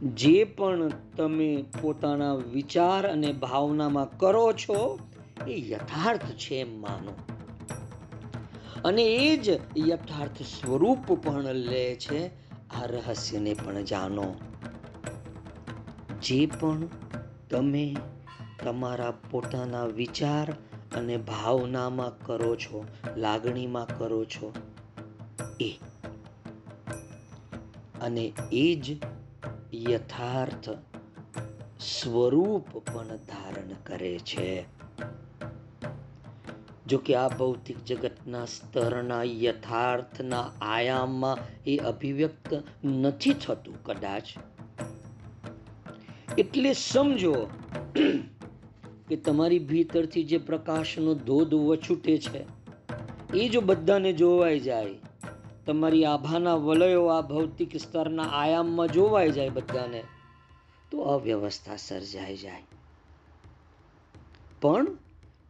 [0.02, 5.00] જે પણ તમે પોતાના વિચાર અને ભાવનામાં કરો છો,
[5.48, 7.14] એ યથાર્થ છે એમ માનો.
[8.86, 9.50] અને એ જ
[9.88, 12.28] યથાર્થ સ્વરૂપ પણ લે છે
[12.70, 14.36] આ રહસ્યને પણ જાણો
[16.22, 16.88] જે પણ
[17.50, 17.96] તમે
[18.64, 20.54] તમારા પોતાના વિચાર
[20.98, 22.86] અને ભાવનામાં કરો છો,
[23.18, 24.54] લાગણીમાં કરો છો,
[25.60, 25.70] એ.
[28.02, 28.98] અને એ જ
[29.74, 30.70] યથાર્થ
[31.80, 34.66] સ્વરૂપ પણ ધારણ કરે છે.
[36.88, 44.24] જો કે આ ભૌતિક જગતના સ્તરના યથાર્થના આયામમાં એ અભિવ્યક્ત નથી થતું કદાચ.
[46.38, 47.48] એટલે સમજો
[49.08, 52.46] કે તમારી ભીતરથી જે પ્રકાશનો ધોધ વછૂટે છે,
[53.34, 54.86] એ જો બધાને જોવાઈ જાય
[55.66, 60.04] તમારી આભાના વલયો આ ભૌતિક સ્તરના આયામમાં જોવાઈ જાય બધાને,
[60.92, 62.64] તો અવ્યવસ્થા સર્જાઈ જાય.
[64.62, 64.88] પણ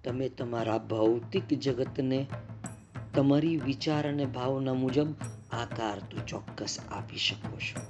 [0.03, 2.25] તમે તમારા ભૌતિક જગતને
[3.15, 5.07] તમારી વિચાર અને ભાવના મુજબ
[5.51, 7.81] આકાર તો ચોક્કસ આપી શકો છો.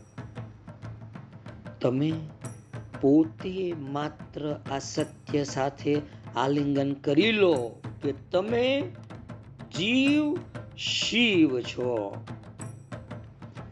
[1.81, 2.11] તમે
[3.01, 6.01] પોતે માત્ર આ સત્ય સાથે
[6.35, 8.81] આલિંગન કરી લો કે તમે
[9.77, 10.37] જીવ
[10.77, 12.17] શિવ છો.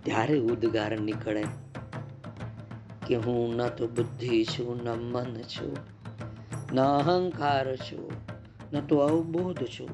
[0.04, 1.44] ત્યારે ઉદ્ગાર નીકળે
[3.08, 5.78] કે હું ન તો બુદ્ધિ છું, ન મન છું,
[6.74, 8.12] ન અહંકાર છું,
[8.74, 9.89] ન તો અવબોધ છું.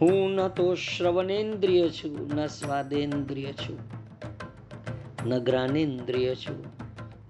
[0.00, 3.78] હું ન તો શ્રવણેન્દ્રિય છું, ન સ્વાદેન્દ્રિય છું,
[5.28, 6.64] ન જ્ઞાનેન્દ્રિય છું,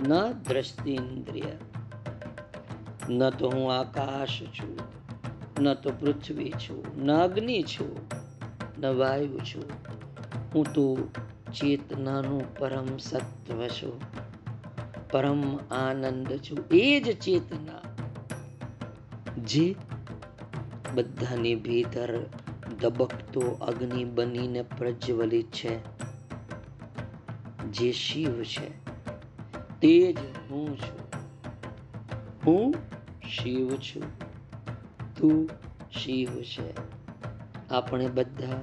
[0.08, 1.52] ન દ્રષ્ટિન્દ્રિય.
[3.08, 4.99] ન તો હું આકાશ છું
[5.60, 7.96] ન તો પૃથ્વી છું, ન અગ્નિ છું,
[8.78, 9.64] ન વાયુ છું.
[10.54, 10.96] હું તો
[11.54, 14.00] ચેતનાનું પરમ સત્વ છું,
[15.10, 16.58] પરમ આનંદ છું.
[16.70, 17.80] એ જ ચેતના
[19.44, 19.74] જે
[20.94, 22.18] બધાની ભીતર
[22.80, 25.74] ધબકતો અગ્નિ બનીને પ્રજ્વલિત છે.
[27.72, 28.68] જે શિવ છે,
[29.80, 30.18] તે જ
[30.50, 31.00] હું છું.
[32.46, 32.74] હું
[33.28, 34.29] શિવ છું.
[35.20, 35.48] તું
[35.92, 36.74] શિવ છે.
[37.70, 38.60] આપણે બધા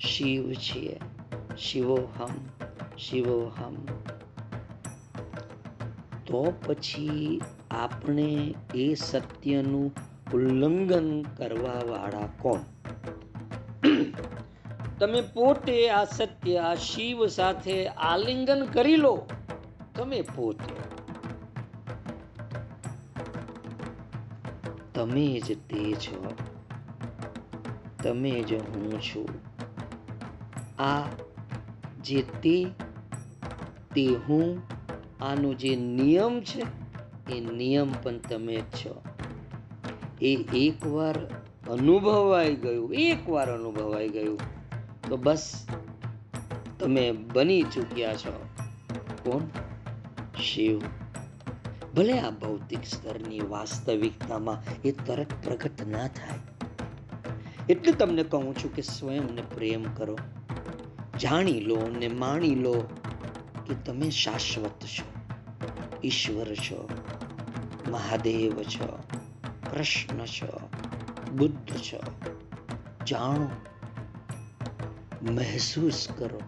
[0.00, 0.96] શિવ છીએ.
[1.58, 2.30] શિવોહમ
[2.98, 3.74] શિવોહમ
[6.26, 7.40] તો પછી
[7.70, 9.94] આપણે એ સત્યનું
[10.34, 12.60] ઉલ્લંઘન કરવા વાળા કોણ?
[14.98, 19.26] તમે પોતે આ સત્ય આ શિવ સાથે આલિંગન કરી લો.
[19.96, 20.87] તમે પોતે
[24.98, 26.34] તમે જ તે છો.
[28.02, 29.28] તમે જ હું છું.
[30.82, 31.02] આ
[32.04, 32.64] જે તે
[33.94, 34.62] તે હું,
[35.20, 36.62] આનો જે નિયમ છે,
[37.34, 39.02] એ નિયમ પણ તમે જ છો.
[40.22, 41.18] એ એકવાર
[41.70, 44.38] અનુભવાઈ ગયું, એકવાર અનુભવાઈ ગયું,
[45.08, 45.66] તો બસ
[46.80, 48.46] તમે બની ચૂક્યા છો.
[49.24, 49.40] કોણ?
[50.42, 50.80] શિવ.
[51.94, 56.38] ભલે આ ભૌતિક સ્તરની વાસ્તવિકતામાં એ તરત પ્રગટ ના થાય.
[57.68, 60.18] એટલે તમને કહું છું કે સ્વયંને પ્રેમ કરો.
[61.20, 62.80] જાણી લો અને માણી લો
[63.66, 65.18] કે તમે શાશ્વત છો.
[66.04, 66.88] ઈશ્વર છો,
[67.88, 69.02] મહાદેવ છો,
[69.70, 70.68] કૃષ્ણ છો,
[71.32, 72.00] બુદ્ધ છો.
[73.06, 73.50] જાણો,
[75.22, 76.40] મહેસૂસ કરો.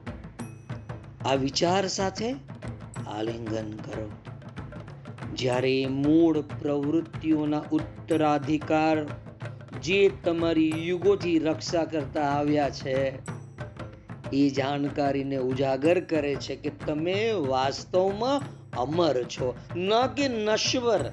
[1.25, 2.35] આ વિચાર સાથે
[3.07, 4.11] આલિંગન કરો.
[5.41, 9.05] જ્યારે મૂળ પ્રવૃત્તિઓના ઉત્તરાધિકાર
[9.83, 13.19] જે તમારી યુગોથી રક્ષા કરતા આવ્યા છે,
[14.33, 18.43] એ જાણકારીને ઉજાગર કરે છે કે તમે વાસ્તવમાં
[18.77, 21.11] અમર છો, ન કે નશ્વર.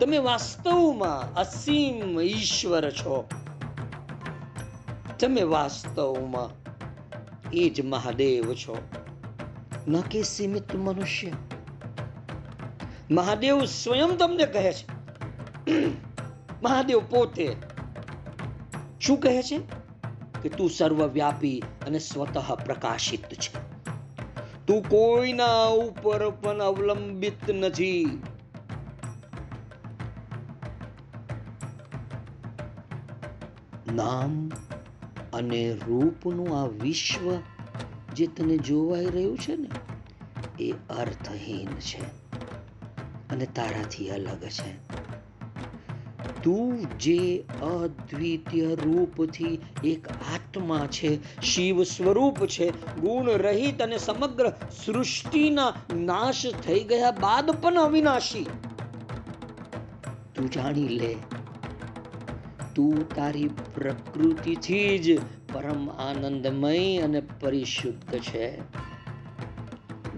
[0.00, 3.28] તમે વાસ્તવમાં અસીમ ઈશ્વર છો.
[5.20, 6.50] તમે વાસ્તવમાં
[7.52, 8.82] એ જ મહાદેવ છો.
[9.88, 11.30] ન કે સીમિત મનુષ્ય.
[13.10, 14.86] મહાદેવ સ્વયં તમને કહે છે.
[16.62, 17.56] મહાદેવ પોતે
[19.00, 19.60] શું કહે છે?
[20.42, 23.68] કે તું સર્વવ્યાપી અને સ્વતઃ પ્રકાશિત છે.
[24.66, 28.22] તું કોઈના ઉપર પણ અવલંબિત નથી.
[33.94, 34.50] નામ
[35.32, 37.38] અને રૂપનું આ વિશ્વ
[38.14, 39.68] જે તને જોવાઈ રહ્યું છે ને,
[40.60, 42.17] એ અર્થહીન છે.
[43.30, 44.72] અને તારાથી અલગ છે.
[46.42, 54.52] તું જે અદ્વિતીય રૂપથી એક આત્મા છે, શિવ સ્વરૂપ છે ગુણ રહિત અને સમગ્ર
[54.84, 58.46] સૃષ્ટિના નાશ થઈ ગયા બાદ પણ અવિનાશી.
[60.34, 61.16] તું જાણી લે,
[62.74, 65.20] તું તારી પ્રકૃતિથી જ
[65.52, 68.58] પરમ આનંદમય અને પરિશુદ્ધ છે.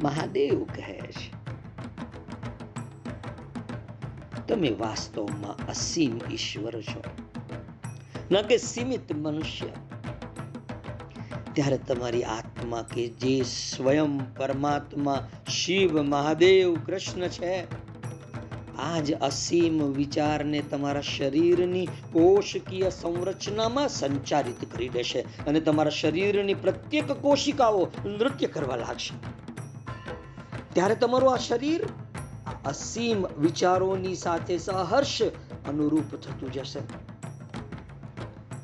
[0.02, 1.39] મહાદેવ કહે છે
[4.50, 7.02] તમે વાસ્તવમાં અસીમ ઈશ્વર છો.
[8.30, 9.66] ન કે સીમિત મનુષ્ય.
[11.52, 17.64] ત્યારે તમારી આત્મા કે જે સ્વયં પરમાત્મા શિવ મહાદેવ કૃષ્ણ છે
[18.78, 27.12] આ જ અસીમ વિચારને તમારા શરીરની કોષકીય સંરચનામાં સંચારિત કરી દેશે અને તમારા શરીરની પ્રત્યેક
[27.12, 29.14] કોશિકાઓ નૃત્ય કરવા લાગશે.
[30.72, 31.86] ત્યારે તમારું આ શરીર
[32.64, 35.22] અસીમ વિચારોની સાથે સહર્ષ
[35.68, 36.80] અનુરૂપ થતું જશે.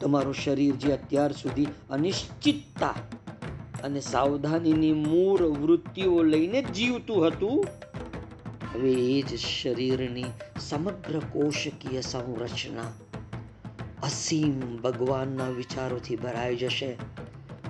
[0.00, 2.94] તમારું શરીર જે અત્યાર સુધી અનિશ્ચિતતા
[3.84, 7.66] અને સાવધાનીની મૂળ વૃત્તિઓ લઈને જીવતું હતું,
[8.74, 10.24] હવે એ જ શરીરની
[10.60, 12.92] સમગ્ર કોષકીય સંરચના
[14.02, 16.96] અસીમ ભગવાનના વિચારોથી ભરાઈ જશે,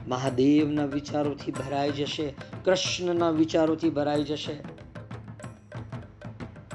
[0.09, 4.76] મહાદેવના વિચારોથી ભરાઈ જશે, કૃષ્ણના વિચારોથી ભરાઈ જશે.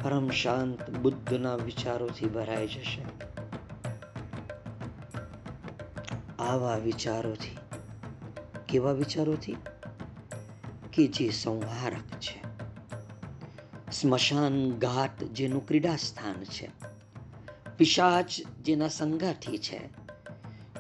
[0.03, 3.01] પરમ શાંત બુદ્ધના વિચારોથી ભરાઈ જશે.
[6.39, 7.57] આવા વિચારોથી,
[8.67, 9.57] કેવા વિચારોથી?
[10.93, 12.41] કે જે સંહારક છે.
[13.91, 16.69] સ્મશાન ઘાટ જેનું ક્રીડા સ્થાન છે.
[17.77, 18.25] પિશાચ
[18.61, 19.81] જેના સંગાથી છે.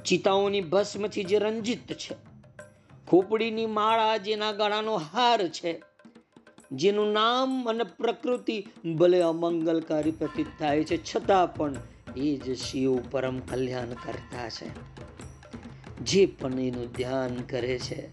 [0.03, 2.15] ચિતાઓની ભસ્મથી જે રંજિત છે.
[3.07, 5.90] ખોપડીની માળા જેના ગળાનો હાર છે.
[6.71, 8.67] જેનું નામ અને પ્રકૃતિ
[8.97, 11.75] ભલે અમંગલકારી પ્રતીત થાય છે, છતાં પણ
[12.17, 14.69] એ જ શિવ પરમ કલ્યાણ કરતા છે.
[15.99, 18.07] જે પણ એનું ધ્યાન કરે છે,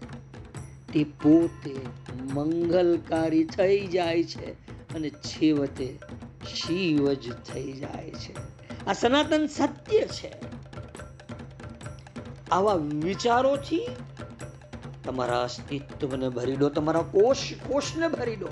[0.93, 1.75] તે પોતે
[2.33, 4.51] મંગલકારી થઈ જાય છે
[4.93, 5.99] અને છેવટે
[6.55, 8.33] શિવ જ થઈ જાય છે.
[8.85, 10.31] આ સનાતન સત્ય છે.
[12.51, 13.87] આવા વિચારોથી
[15.09, 17.37] તમારા અસ્તિત્વને ભરી દો, તમારા કોષ,
[17.67, 18.47] કોષને ભરી દો.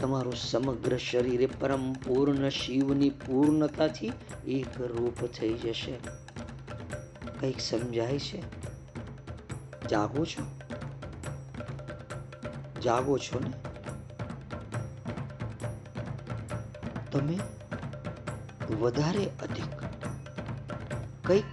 [0.00, 4.12] તમારું સમગ્ર શરીરે પરમ પૂર્ણ શિવની પૂર્ણતાથી
[4.46, 5.98] એક રૂપ થઈ જશે.
[7.40, 8.42] કંઈક સમજાય છે?
[9.88, 10.46] જાગો છો?
[12.80, 13.52] જાગો છો ને?
[17.10, 17.38] તમે
[18.74, 19.82] વધારે અધિક,
[21.26, 21.44] કંઈક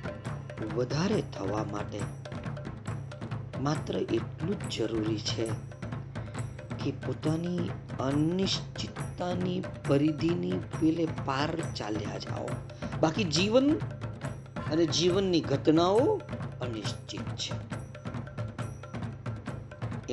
[0.74, 2.19] વધારે થવા માટે
[3.60, 5.48] માત્ર એટલું જ જરૂરી છે
[6.84, 12.50] કે પોતાની અનિશ્ચિતતાની પરિધિની પેલે પાર ચાલ્યા જાઓ.
[13.02, 13.76] બાકી જીવન
[14.72, 16.22] અને જીવનની ઘટનાઓ
[16.62, 17.54] અનિશ્ચિત છે.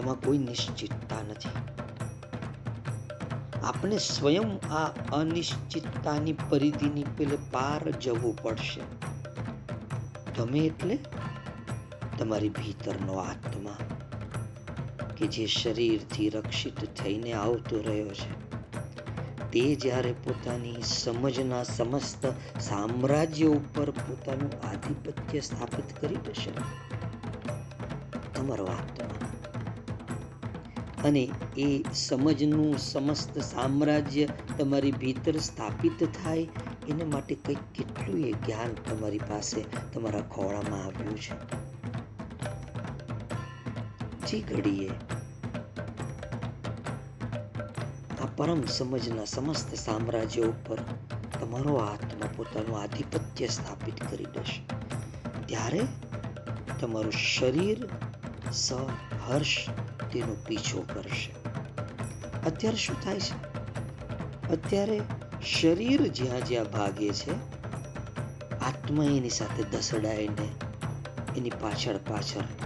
[0.01, 1.49] એમાં કોઈ નિશ્ચિતતા નથી.
[3.65, 8.81] આપણે સ્વયં આ અનિશ્ચિતતાની પરિધિની પેલે પાર જવું પડશે.
[10.37, 10.99] તમે એટલે
[12.19, 13.79] તમારી ભીતરનો આત્મા
[15.17, 18.31] કે જે શરીરથી રક્ષિત થઈને આવતો રહ્યો છે.
[19.53, 22.27] તે જ્યારે પોતાની સમજના સમસ્ત
[22.61, 26.51] સામ્રાજ્ય ઉપર પોતાનું આધિપત્ય સ્થાપિત કરી દેશે,
[28.35, 29.25] તમારો આત્મા
[31.05, 31.23] અને
[31.59, 34.27] એ સમજનું સમસ્ત સામ્રાજ્ય
[34.59, 36.47] તમારી ભીતર સ્થાપિત થાય,
[36.89, 39.65] એને માટે કંઈક કેટલું એ જ્ઞાન તમારી પાસે
[39.95, 41.66] તમારા ખોળામાં આવ્યું છે.
[44.27, 44.91] જે ઘડીએ.
[48.23, 50.77] આ પરમ સમજના સમસ્ત સામ્રાજ્ય ઉપર
[51.41, 54.61] તમારો આત્મા પોતાનું આધિપત્ય સ્થાપિત કરી દેશે.
[55.47, 55.81] ત્યારે
[56.81, 57.89] તમારું શરીર
[58.53, 59.57] સહર્ષ
[60.13, 61.33] તેનો પીછો કરશે.
[62.47, 63.57] અત્યારે શું થાય છે?
[64.49, 65.01] અત્યારે
[65.61, 67.33] શરીર જ્યાં જ્યાં ભાગે છે,
[68.59, 70.49] આત્મા એની સાથે દસડાઈને
[71.37, 72.66] એની પાછળ પાછળ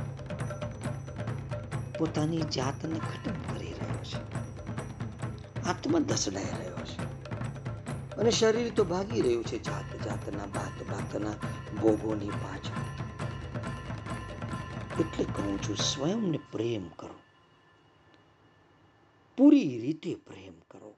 [2.01, 4.35] પોતાની જાતને ખતમ કરી રહ્યો છે.
[5.63, 7.03] આત્મા દસડાઈ રહ્યો છે.
[8.17, 11.31] અને શરીર તો ભાગી રહ્યું છે જાત જાતના ભાત ભાતના
[11.83, 12.81] ભોગોની પાછળ.
[15.01, 17.15] એટલે કહું છું, સ્વયંને પ્રેમ કરો.
[19.37, 20.95] પૂરી રીતે પ્રેમ કરો.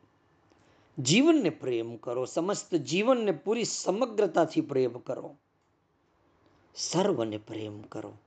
[0.99, 2.25] જીવનને પ્રેમ કરો.
[2.25, 5.37] સમસ્ત જીવનને પૂરી સમગ્રતાથી પ્રેમ કરો.
[6.75, 8.19] સર્વને પ્રેમ કરો.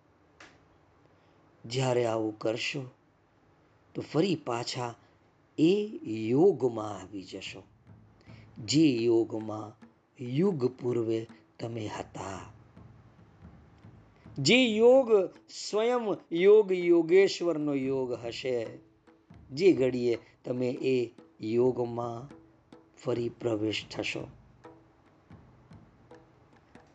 [1.65, 2.83] જ્યારે આવું કરશો,
[3.93, 4.95] તો ફરી પાછા
[5.57, 7.63] એ યોગમાં આવી જશો.
[8.65, 9.85] જે યોગમાં
[10.23, 11.27] યુગ પૂર્વે
[11.59, 12.53] તમે હતા.
[14.37, 15.11] જે યોગ
[15.69, 18.67] સ્વયં યોગ યોગેશ્વરનો યોગ હશે,
[19.51, 21.11] જે ઘડીએ તમે એ
[21.41, 22.35] યોગમાં
[22.97, 24.27] ફરી પ્રવેશ થશો.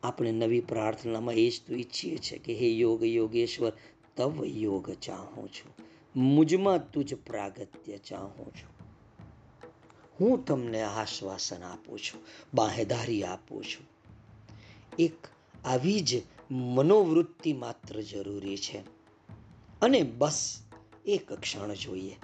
[0.03, 3.73] આપણે નવી પ્રાર્થનામાં એ જ તો ઈચ્છીએ છીએ કે હે યોગ યોગેશ્વર
[4.21, 5.87] તવ યોગ ચાહું છું
[6.21, 8.71] મુજમાં તુજ પ્રાગત્ય ચાહું છું
[10.21, 12.23] હું તમને આશ્વાસન આપું છું
[12.55, 13.87] બાહેદારી આપું છું
[14.99, 15.27] એક
[15.65, 18.79] આવી જ મનોવૃત્તિ માત્ર જરૂરી છે
[19.83, 20.63] અને બસ
[21.07, 22.17] એક ક્ષણ જોઈએ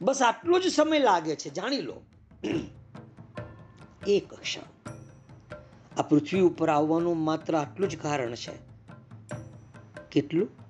[0.00, 2.02] બસ આટલો જ સમય લાગે છે જાણી લો
[4.06, 4.92] એક ક્ષણ
[5.96, 8.52] આ પૃથ્વી ઉપર આવવાનું માત્ર આટલું જ કારણ છે।
[10.10, 10.65] કેટલું?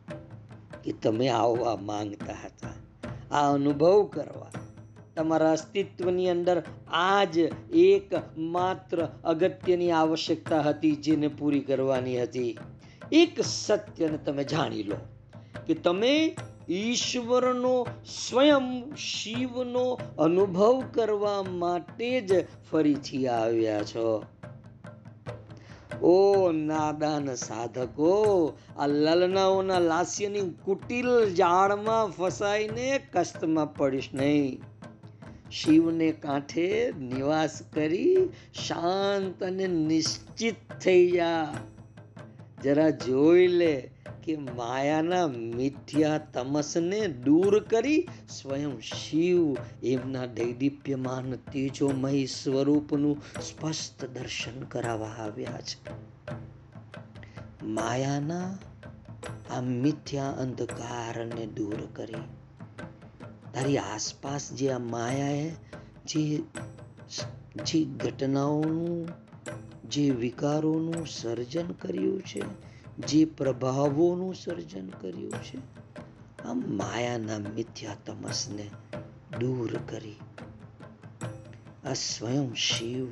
[0.87, 2.70] કે તમે આવવા માંગતા હતા.
[3.37, 4.51] આ અનુભવ કરવા.
[5.16, 6.62] તમારા અસ્તિત્વની અંદર
[6.93, 7.39] આ જ
[7.74, 12.59] એક માત્ર અગત્યની આવશ્યકતા હતી જેને પૂરી કરવાની હતી.
[13.12, 14.97] એક સત્યને તમે જાણી લો
[15.66, 16.37] કે તમે
[16.70, 17.87] ઈશ્વરનો,
[18.28, 24.24] સ્વયં શિવનો અનુભવ કરવા માટે જ ફરીથી આવ્યા છો.
[26.03, 34.61] ઓ નાદાન સાધકો, આ લલનાઓના લાસ્યની કુટિલ જાળમાં ફસાઈને કષ્ટમાં પડીશ નહીં.
[35.51, 38.17] શિવને કાંઠે નિવાસ કરી
[38.67, 41.55] શાંત અને નિશ્ચિત થઈ જા.
[42.63, 43.91] જરા જોઈ લે
[44.27, 55.09] કે માયાના મિથ્યા તમસને દૂર કરી સ્વયં શિવ એમના દૈદીપ્યમાન તેજોમય સ્વરૂપનું સ્પષ્ટ દર્શન કરાવવા
[55.09, 55.91] આવ્યા છે.
[57.62, 58.59] માયાના
[59.51, 62.20] આ મિથ્યા અંધકારને દૂર કરી.
[63.55, 65.51] તારી આસપાસ જે આ માયાએ
[66.07, 66.43] જે
[67.64, 69.09] જે ઘટનાઓનું,
[69.89, 75.59] જે વિકારોનું સર્જન કર્યું છે જે પ્રભાવોનું સર્જન કર્યું છે,
[76.43, 78.71] આ માયાના મિથ્યા તમસને
[79.41, 80.17] દૂર કરી.
[81.85, 83.09] આ સ્વયં શિવ,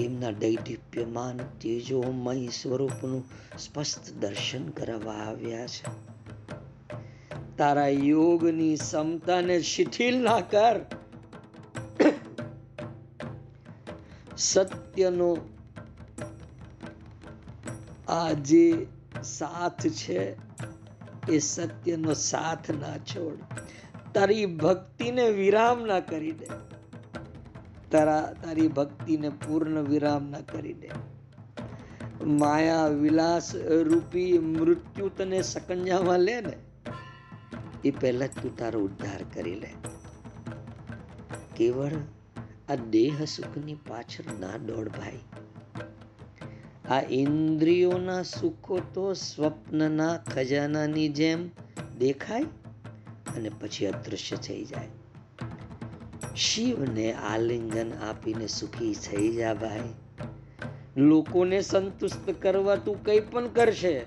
[0.00, 3.24] એમના દૈદીપ્યમાન તેજોમય સ્વરૂપનું
[3.58, 6.12] સ્પષ્ટ દર્શન કરવા આવ્યા છે.
[7.56, 10.80] તારા યોગની ક્ષમતાને શિથિલ ના કર.
[14.36, 15.36] સત્યનો
[18.12, 18.86] આ જે
[19.24, 20.20] સાથ છે
[21.28, 23.38] એ સત્યનો સાથ ના છોડ.
[24.14, 26.46] તારી ભક્તિને વિરામ ના કરી દે.
[27.90, 30.90] તારા, તારી ભક્તિને પૂર્ણ વિરામ ના કરી દે.
[32.26, 36.56] માયા વિલાસ રૂપી મૃત્યુ તને સકંજામાં લે ને,
[37.84, 39.70] એ પહેલા તું તારો ઉદ્ધાર કરી લે.
[41.56, 41.92] કેવળ
[42.68, 45.18] આ દેહ સુખની પાછળ ના દોડ ભાઈ.
[46.92, 51.50] આ ઇન્દ્રિયોના સુખો તો સ્વપ્નના ખજાનાની જેમ
[51.98, 52.42] દેખાય
[53.36, 54.88] અને પછી અદૃશ્ય થઈ જાય.
[56.36, 59.92] શિવને આલિંગન આપીને સુખી થઈ જા ભાઈ.
[60.96, 64.00] લોકોને સંતુષ્ટ કરવા તું કંઈ પણ કરશે,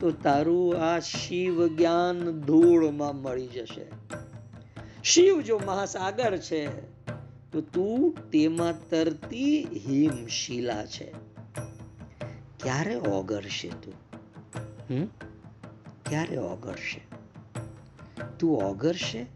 [0.00, 3.86] તો તારું આ શિવ જ્ઞાન ધૂળમાં મળી જશે.
[5.04, 6.62] શિવ જો મહાસાગર છે,
[7.52, 11.27] તો તું તેમાં તરતી હિમશિલા છે.
[12.60, 13.94] ક્યારે ઓગળશે તું?
[14.90, 15.04] હમ?
[16.10, 17.00] ક્યારે ઓગળશે?
[18.38, 19.26] તું ઓગળશે?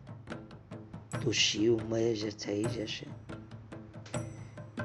[1.22, 3.06] તું શિવમય જ થઈ જશે.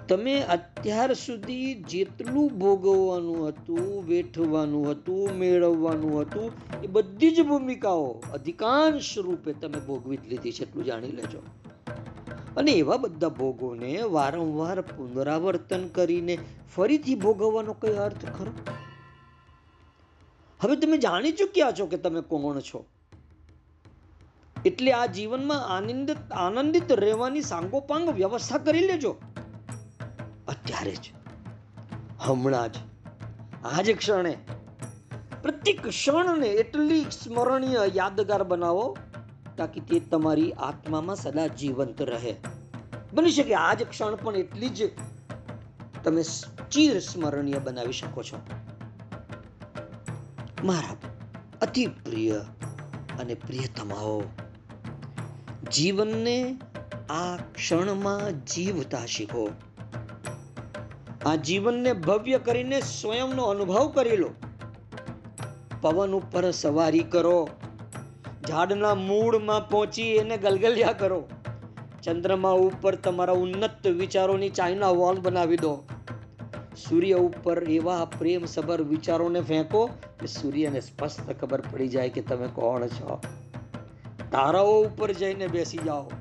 [0.07, 6.51] તમે અત્યાર સુધી જેટલું ભોગવવાનું હતું, વેઠવાનું હતું, મેળવવાનું હતું,
[6.83, 11.41] એ બધી જ ભૂમિકાઓ અધિકાંશ રૂપે તમે ભોગવી લીધી છે, એટલું જાણી લેજો.
[12.57, 16.37] અને એવા બધા ભોગોને વારંવાર પુનરાવર્તન કરીને
[16.75, 18.51] ફરીથી ભોગવવાનો કઈ અર્થ ખરો?
[20.59, 22.85] હવે તમે જાણી ચૂક્યા છો કે તમે કોણ છો.
[24.65, 29.15] એટલે આ જીવનમાં આનંદિત આનંદિત રહેવાની સાંગોપાંગ વ્યવસ્થા કરી લેજો.
[30.47, 31.11] અત્યારે જ,
[32.19, 32.75] હમણાં જ,
[33.65, 34.37] આજ ક્ષણે,
[35.41, 38.97] પ્રત્યેક ક્ષણને એટલી સ્મરણીય યાદગાર બનાવો
[39.57, 42.35] તાકી તે તમારી આત્મામાં સદા જીવંત રહે.
[43.13, 44.91] બની શકે આજ ક્ષણ પણ એટલી જ
[46.03, 46.23] તમે
[46.71, 48.39] ચીર સ્મરણીય બનાવી શકો છો.
[50.63, 50.95] મારા
[51.61, 52.41] અતિ પ્રિય
[53.19, 54.23] અને પ્રિયતમાઓ
[55.73, 56.57] જીવનને
[57.09, 59.49] આ ક્ષણમાં જીવતા શીખો.
[61.25, 64.29] આ જીવનને ભવ્ય કરીને સ્વયંનો અનુભવ કરી લો.
[65.81, 67.49] પવન ઉપર સવારી કરો.
[68.47, 71.27] ઝાડના મૂળમાં પહોંચી એને ગલગલિયા કરો.
[72.03, 75.83] ચંદ્રમા ઉપર તમારા ઉન્નત વિચારોની ચાઇના વોલ બનાવી દો.
[76.89, 79.85] સૂર્ય ઉપર એવા પ્રેમ સભર વિચારોને ફેંકો
[80.19, 83.21] કે સૂર્યને સ્પષ્ટ ખબર પડી જાય કે તમે કોણ છો.
[84.31, 86.11] તારાઓ ઉપર જઈને બેસી જાઓ.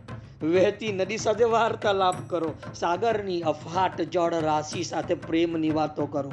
[0.43, 2.55] વહેતી નદી સાથે વાર્તાલાપ કરો.
[2.75, 6.33] સાગરની અફાટ જળ રાશિ સાથે પ્રેમની વાતો કરો.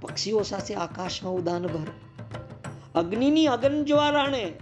[0.00, 1.86] પક્ષીઓ સાથે આકાશમાં ઉદાન ભર.
[2.94, 4.52] અગ્નિની અગન જ્વાળાને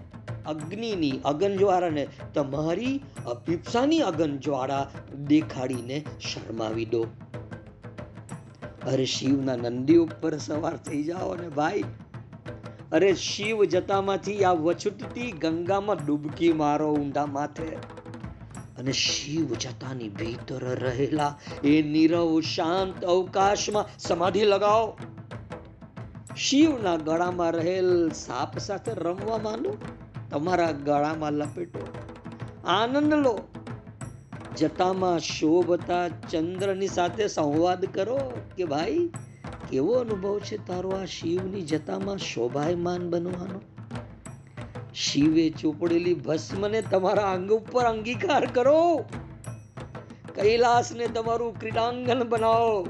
[0.46, 4.90] અગ્નિની અગનજ્વાળાને તમારી અભિપ્સાની અગનજ્વાળા
[5.26, 7.06] દેખાડીને શરમાવી દો.
[8.86, 11.84] અરે શિવના નંદી ઉપર સવાર થઈ જાઓ ને ભાઈ.
[12.92, 17.76] અરે શિવ જતામાંથી આ વછૂટતી ગંગામાં ડૂબકી મારો ઊંડા માથે.
[18.78, 24.98] અને શિવ જતાની ભીતર રહેલા એ નીરવ શાંત અવકાશમાં સમાધિ લગાવો.
[26.36, 29.76] શિવના ગળામાં રહેલ સાપ સાથે રમવા માંડો.
[30.34, 31.86] તમારા ગળામાં લપેટો.
[32.66, 33.40] આનંદ લો.
[34.56, 39.10] જતામાં શોભતા ચંદ્રની સાથે સંવાદ કરો કે ભાઈ,
[39.70, 43.60] કેવો અનુભવ છે તારો આ શિવની જતામાં શોભાયમાન બનવાનો?
[44.94, 49.04] શિવે ચોપડેલી ભસ્મને તમારા અંગ ઉપર અંગીકાર કરો.
[50.34, 52.86] કૈલાસને તમારું ક્રીડાંગન બનાવો.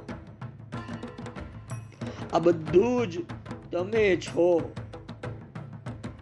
[2.33, 3.25] આ બધું જ
[3.73, 4.73] તમે છો.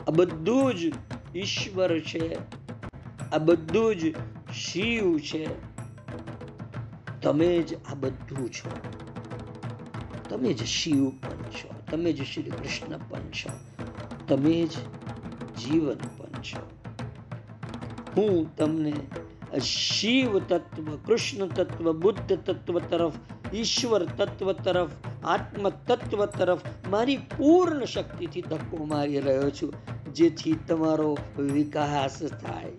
[0.08, 0.92] આ બધું જ
[1.36, 2.36] ઈશ્વર છે.
[3.32, 4.14] આ બધું જ
[4.54, 5.48] શિવ છે.
[7.20, 8.70] તમે જ આ બધું છો.
[10.28, 11.68] તમે જ શિવ પણ છો.
[11.90, 13.50] તમે જ શ્રી કૃષ્ણ પણ છો.
[14.28, 14.70] તમે જ
[15.58, 16.70] જીવન પણ છો.
[18.16, 18.92] હું તમને
[19.60, 23.12] શિવ તત્વ, કૃષ્ણ તત્વ, બુદ્ધ તત્વ તરફ,
[23.54, 24.90] ઈશ્વર તત્વ તરફ,
[25.24, 29.74] આત્મ તત્વ તરફ મારી પૂર્ણ શક્તિથી ધક્કો મારી રહ્યો છું.
[30.14, 32.72] જેથી તમારો વિકાસ થાય.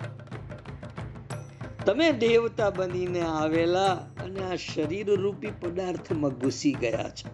[1.85, 7.29] તમે દેવતા બનીને આવેલા અને આ શરીર રૂપી પદાર્થમાં ઘૂસી ગયા છો.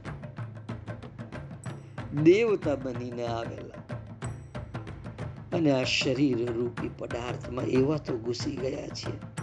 [2.24, 3.84] દેવતા બનીને આવેલા
[5.58, 9.40] અને આ શરીર રૂપી પદાર્થમાં એવા તો ઘૂસી ગયા છે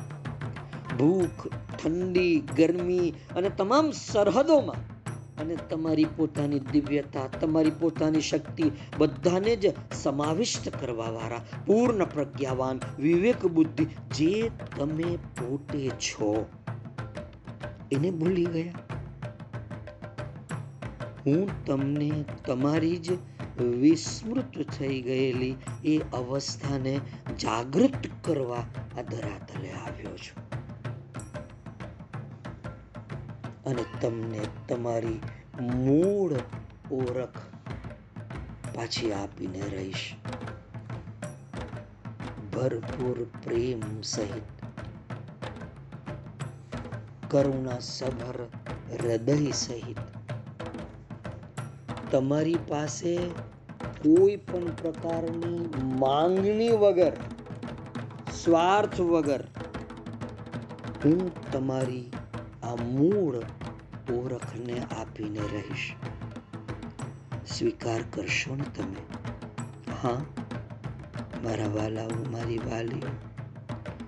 [0.97, 1.47] ભૂખ,
[1.79, 4.96] ઠંડી, ગરમી અને તમામ સરહદોમાં
[5.39, 13.87] અને તમારી પોતાની દિવ્યતા, તમારી પોતાની શક્તિ બધાને જ સમાવિષ્ટ કરવાવાળા, પૂર્ણ પ્રજ્ઞાવાન, વિવેક બુદ્ધિ
[14.15, 16.47] જે તમે પોતે છો.
[17.93, 18.73] એને ભૂલી ગયા?
[21.27, 23.13] હું તમને તમારી જ
[23.63, 27.01] વિસ્મૃત થઈ ગયેલી એ અવસ્થાને
[27.41, 28.59] જાગૃત કરવા
[28.99, 30.56] આ ધરાતલે આવ્યો છું.
[33.67, 35.21] અને તમને તમારી
[35.61, 36.33] મૂળ
[36.93, 37.39] ઓળખ
[38.75, 40.15] પાછી આપીને રહીશ.
[42.53, 44.49] ભરપૂર પ્રેમ સહિત
[47.31, 48.39] કરુણા સભર
[48.93, 49.99] હૃદય સહિત
[52.11, 53.17] તમારી પાસે
[54.03, 57.13] કોઈ પણ પ્રકારની માંગણી વગર,
[58.45, 59.43] સ્વાર્થ વગર
[61.05, 62.11] હું તમારી
[62.67, 63.37] આ મૂળ
[64.13, 65.95] ઓળખને આપીને રહીશ.
[67.47, 69.03] સ્વીકાર કરશો ને તમે?
[70.03, 70.25] હા,
[71.45, 73.09] મારા વાલાઓ, મારી વાલીઓ,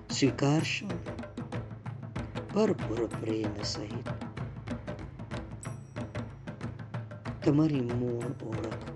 [0.09, 0.87] સ્વીકારશો?
[2.55, 4.07] ભરપૂર પ્રેમ સહિત.
[7.45, 8.89] તમારી મૂળ ઓળખ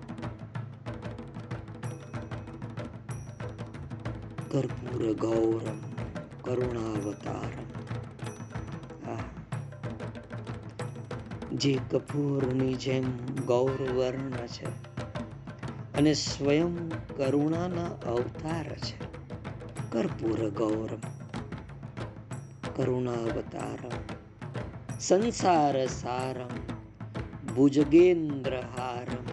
[4.50, 5.78] કર્પૂર, ગૌરમ
[6.42, 7.63] કરુણાવતારમ
[11.54, 14.66] જે કપૂરની જેમ ગૌરવર્ણ છે
[15.96, 19.04] અને સ્વયં કરુણાના અવતાર છે.
[19.92, 21.00] કર્પૂર ગૌરમ,
[22.76, 23.92] કરુણાવતારમ,
[25.00, 26.74] સંસાર સારમ,
[27.54, 29.24] ભુજગેન્દ્રહારમ.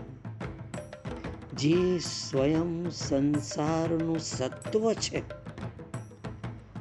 [1.57, 5.24] જે સ્વયં સંસારનું સત્વ છે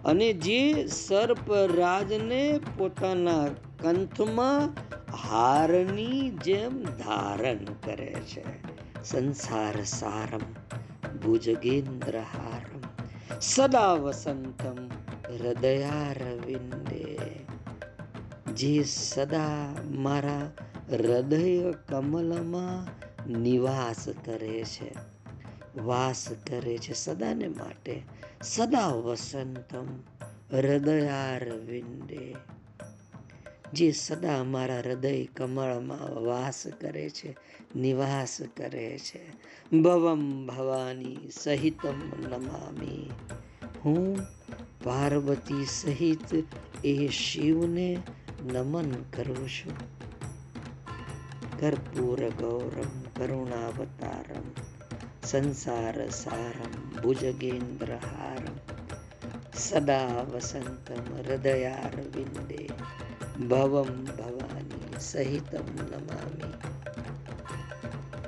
[0.04, 3.46] અને જે સર્પરાજને પોતાના
[3.82, 4.89] કંથમાં
[5.28, 8.44] હારની જેમ ધારણ કરે છે.
[9.04, 10.40] સંસાર સારમ,
[11.18, 12.80] ભુજગેન્દ્ર હારમ.
[13.40, 14.76] સદા વસંતમ
[15.34, 17.18] હૃદયારવિંદે
[18.54, 20.50] જે સદા મારા
[20.90, 23.00] હૃદય કમલમાં
[23.32, 24.94] નિવાસ કરે છે.
[25.80, 28.02] વાસ કરે છે સદાને માટે.
[28.42, 29.86] સદા વસંતમ
[30.52, 32.36] હૃદયારવિંદે
[33.72, 37.36] જે સદા મારા હૃદય કમળમાં વાસ કરે છે,
[37.76, 39.20] નિવાસ કરે છે.
[39.76, 41.98] ભવમ ભવાની સહિતમ
[42.30, 43.10] નમામી.
[43.84, 44.18] હું
[44.84, 46.44] પાર્વતી સહિત
[46.84, 47.98] એ શિવને
[48.52, 50.00] નમન કરું છું.
[51.60, 54.42] કર્પૂર ગૌરમ, કરુણાવતારમ,
[55.24, 58.58] સંસાર સારમ, ભુજગેન્દ્ર હારમ.
[59.56, 62.68] સદા વસંતમ હૃદયારવિંદે.
[63.48, 66.52] ભવમ ભવાની સહિતમ નમામી.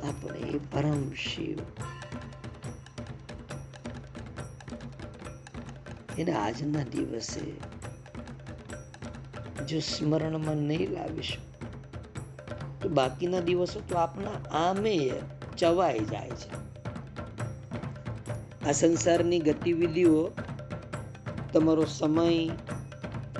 [0.09, 1.59] આપણે પરમ શિવ.
[6.19, 7.51] એને આજના દિવસે
[9.65, 11.45] જો સ્મરણમાં નહીં લાવીશું,
[12.81, 15.13] તો બાકીના દિવસો તો આપણા આમે
[15.59, 16.51] ચવાઈ જાય છે.
[18.69, 20.31] આ સંસારની ગતિવિધિઓ,
[21.53, 22.49] તમારો સમય,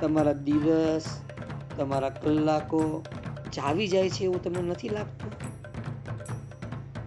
[0.01, 1.22] તમારા દિવસ
[1.77, 3.03] તમારા કલાકો
[3.53, 5.31] ચાવી જાય છે એવું તમને નથી લાગતું?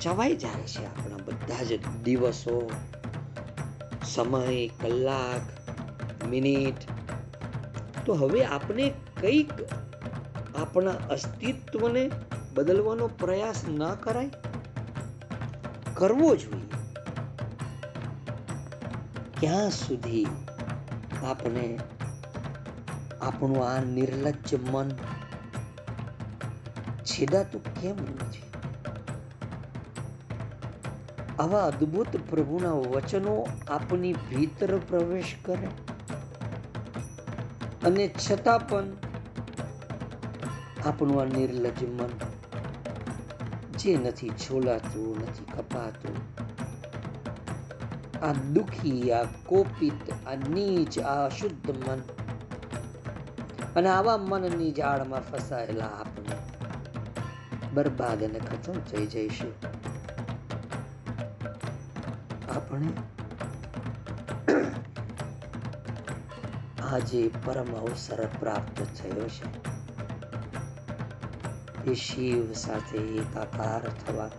[0.00, 2.70] ચવાઈ જાય છે આપણા બધા જ દિવસો.
[4.04, 5.42] સમય, કલાક,
[6.26, 6.74] મિનિટ.
[8.06, 9.50] તો હવે આપણે કંઈક
[10.56, 12.10] આપણા અસ્તિત્વને
[12.54, 14.30] બદલવાનો પ્રયાસ ન કરાય?
[15.94, 16.66] કરવો જોઈએ.
[19.40, 20.26] ક્યાં સુધી
[21.24, 21.78] આપણે
[23.26, 24.90] આપણું આ નિર્લજ્જ મન
[27.04, 28.42] છેદાતું કેમ નથી?
[31.38, 35.68] આવા અદ્ભુત પ્રભુના વચનો આપની ભીતર પ્રવેશ કરે.
[37.84, 38.84] અને છતાં પણ
[40.86, 42.08] આપણું આ નિર્લજ મન
[43.78, 46.16] જે નથી છોલાતું, નથી કપાતું,
[48.24, 52.00] આ દુખી, આ કોપિત, આ નીચ, આ અશુદ્ધ મન
[53.76, 56.36] અને આવા મનની જાળમાં ફસાયેલા આપણે
[57.74, 59.52] બરબાદ અને ખતમ થઈ જઈશું.
[62.56, 62.88] આપણે
[66.82, 69.76] આજે પરમ અવસર પ્રાપ્ત થયો છે.
[71.90, 74.30] એ શિવ સાથે એકાકાર થવા.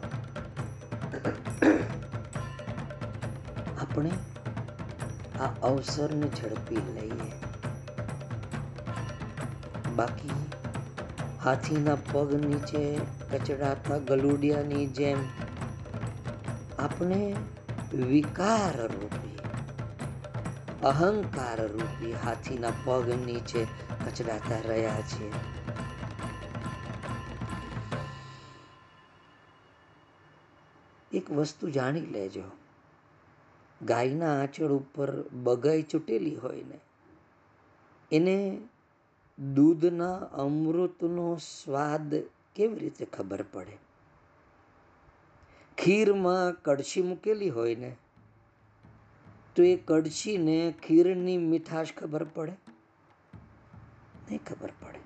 [3.82, 4.12] આપણે
[5.40, 7.47] આ અવસરને ઝડપી લઈએ.
[9.98, 10.32] બાકી.
[11.44, 12.84] હાથીના પગ નીચે
[13.32, 15.20] કચડાતા ગલુડિયાની જેમ.
[16.80, 17.36] આપણે
[18.08, 19.36] વિકાર રૂપી
[20.84, 23.62] અહંકાર રૂપી હાથીના પગ નીચે
[24.06, 25.32] કચડાતા રહ્યા છીએ.
[31.12, 32.44] એક વસ્તુ જાણી લેજો.
[33.82, 35.10] ગાયના આંચળ ઉપર
[35.44, 36.80] બગાઈ ચૂંટેલી હોય ને,
[38.12, 38.36] એને
[39.40, 42.16] દૂધના અમૃતનો સ્વાદ
[42.56, 43.78] કેવી રીતે ખબર પડે?
[45.78, 47.96] ખીરમાં કડછી મૂકેલી હોય ને,
[49.56, 52.52] તો એ કડછીને ખીરની મીઠાશ ખબર પડે?
[54.30, 55.00] નહીં ખબર પડે.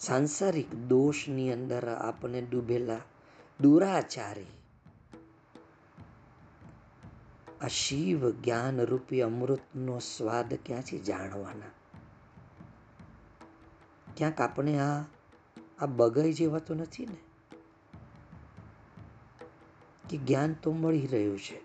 [0.00, 3.00] સાંસારિક દોષની અંદર આપણે ડૂબેલા
[3.60, 4.46] દુરાચારી
[7.62, 11.66] આ શિવ જ્ઞાન રૂપી અમૃતનો સ્વાદ ક્યાંથી જાણવાના?
[14.16, 15.02] ક્યાંક આપણે આ
[15.78, 16.32] આ બગાઈ
[16.66, 17.16] તો નથી ને?
[20.10, 21.60] કે જ્ઞાન તો મળી રહ્યું છે.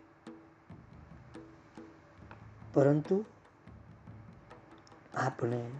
[2.73, 3.25] પરંતુ
[5.13, 5.71] આપણે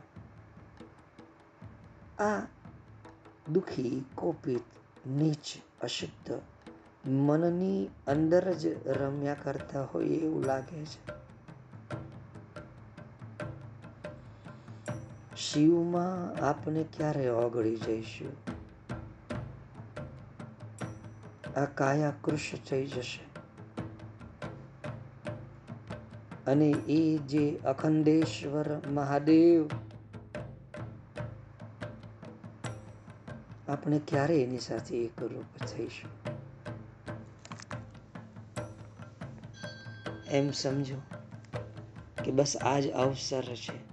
[2.19, 2.47] આ
[3.51, 4.63] દુખી, કોપિત,
[5.07, 6.41] નીચ, અશુદ્ધ
[7.05, 11.17] મનની અંદર જ રમ્યા કરતા હોય એવું લાગે છે.
[15.35, 18.31] શિવમાં આપણે ક્યારે ઓગળી જઈશું?
[21.59, 23.27] આ કાયા કૃશ થઈ જશે.
[26.47, 29.69] અને એ જે અખંડેશ્વર મહાદેવ,
[33.67, 36.36] આપણે ક્યારે એની સાથે એકરૂપ થઈશું?
[40.31, 40.95] એમ સમજો
[42.25, 43.87] કે બસ આજ અવસર છે.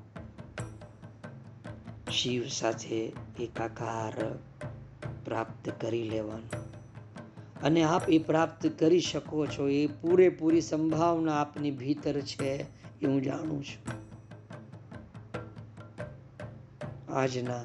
[2.10, 4.38] શિવ સાથે એકાકાર
[5.24, 6.50] પ્રાપ્ત કરી લેવાનું.
[7.62, 9.68] અને આપ એ પ્રાપ્ત કરી શકો છો.
[9.68, 12.66] એ પૂરેપૂરી સંભાવના આપની ભીતર છે
[13.00, 14.04] એ હું જાણું છું.
[17.12, 17.64] આજના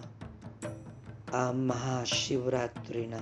[1.33, 3.17] આ મહાશિવરાત્રિના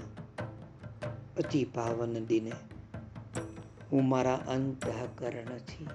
[1.38, 2.52] અતિ પાવન દિને
[3.92, 5.88] હું મારા અંતઃકરણથી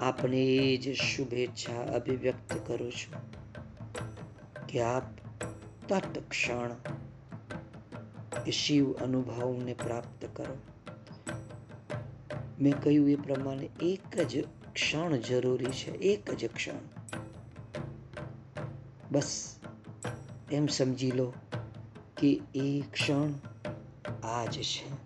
[0.00, 3.14] આપને એ જ શુભેચ્છા અભિવ્યક્ત કરું છું
[4.66, 5.02] કે આપ
[5.88, 6.70] તત્ક્ષણ
[8.46, 10.58] એ શિવ અનુભવને પ્રાપ્ત કરો.
[12.60, 16.78] મેં કહ્યું એ પ્રમાણે એક જ ક્ષણ જરૂરી છે, એક જ ક્ષણ.
[19.12, 19.56] બસ
[20.52, 21.32] એમ સમજી લો
[22.16, 23.30] કે એ ક્ષણ
[24.22, 25.01] આજ છે.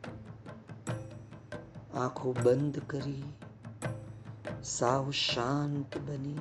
[1.96, 3.22] આંખો બંધ કરી,
[4.64, 6.38] સાવ શાંત બની.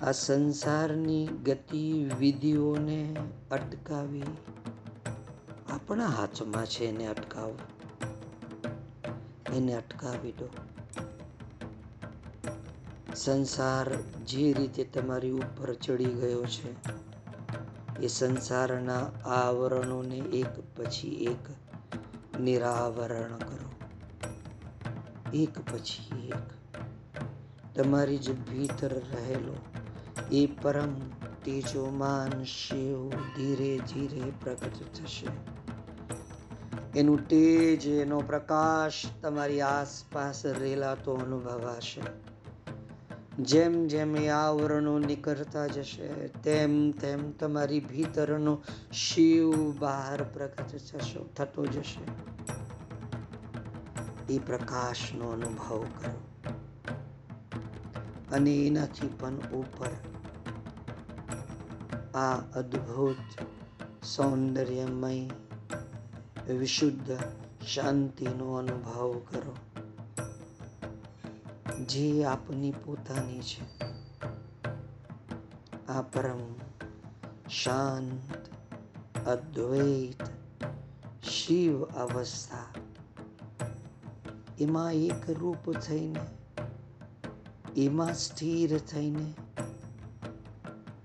[0.00, 3.16] આ સંસારની ગતિવિધિઓને
[3.50, 4.22] અટકાવી
[5.68, 7.58] આપણા હાથમાં છે એને અટકાવો.
[9.54, 10.48] એને અટકાવી દો.
[13.14, 16.70] સંસાર જે રીતે તમારી ઉપર ચડી ગયો છે,
[18.00, 21.44] એ સંસારના આવરણોને એક પછી એક
[22.40, 23.61] નિરાવરણ કરો.
[25.34, 26.52] એક પછી એક.
[27.78, 29.56] તમારી જ ભીતર રહેલો,
[30.32, 30.94] એ પરમ
[31.44, 35.26] તેજોમાન શિવ ધીરે ધીરે પ્રગટ થશે.
[36.98, 42.00] એનું તેજ, એનો પ્રકાશ તમારી આસપાસ રેલાતો અનુભવાશે.
[43.42, 48.62] જેમ જેમ એ આવરણો નીકળતા જશે, તેમ તેમ તમારી ભીતરનો
[48.92, 52.31] શિવ બહાર પ્રગટ થશો, થતો જશે.
[54.32, 56.20] એ પ્રકાશનો અનુભવ કરો.
[58.32, 59.88] અને એનાથી પણ ઉપર
[62.14, 63.16] આ અદ્ભુત
[64.04, 65.30] સૌંદર્યમય
[66.52, 67.18] વિશુદ્ધ
[67.66, 69.56] શાંતિનો અનુભવ કરો.
[71.84, 73.82] જે આપની પોતાની છે.
[75.88, 76.54] આ પરમ
[77.48, 78.48] શાંત,
[79.28, 80.22] અદ્વૈત
[81.24, 82.81] શિવ અવસ્થા
[84.62, 86.20] એમાં એક રૂપ થઈને,
[87.76, 89.34] એમાં સ્થિર થઈને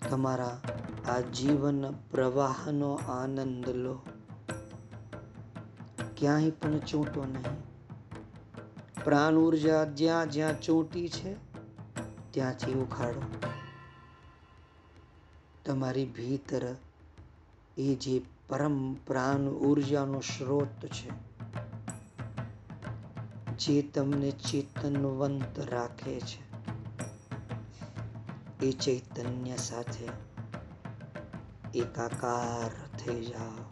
[0.10, 0.62] તમારા
[1.08, 4.02] આ જીવન પ્રવાહનો આનંદ લો.
[6.18, 7.64] ક્યાંય પણ ચોંટો નહીં.
[9.04, 11.36] પ્રાણ ઊર્જા જ્યાં જ્યાં ચોંટી છે,
[12.32, 13.22] ત્યાંથી ઉખાડો.
[15.66, 16.76] તમારી ભીતર
[17.78, 21.27] એ જે પરમ પ્રાણ ઉર્જાનો સ્ત્રોત છે
[23.60, 26.42] જે તમને ચેતનવંત રાખે છે,
[28.66, 30.08] એ ચૈતન્ય સાથે
[31.80, 33.64] એકાકાર થઈ જાઓ.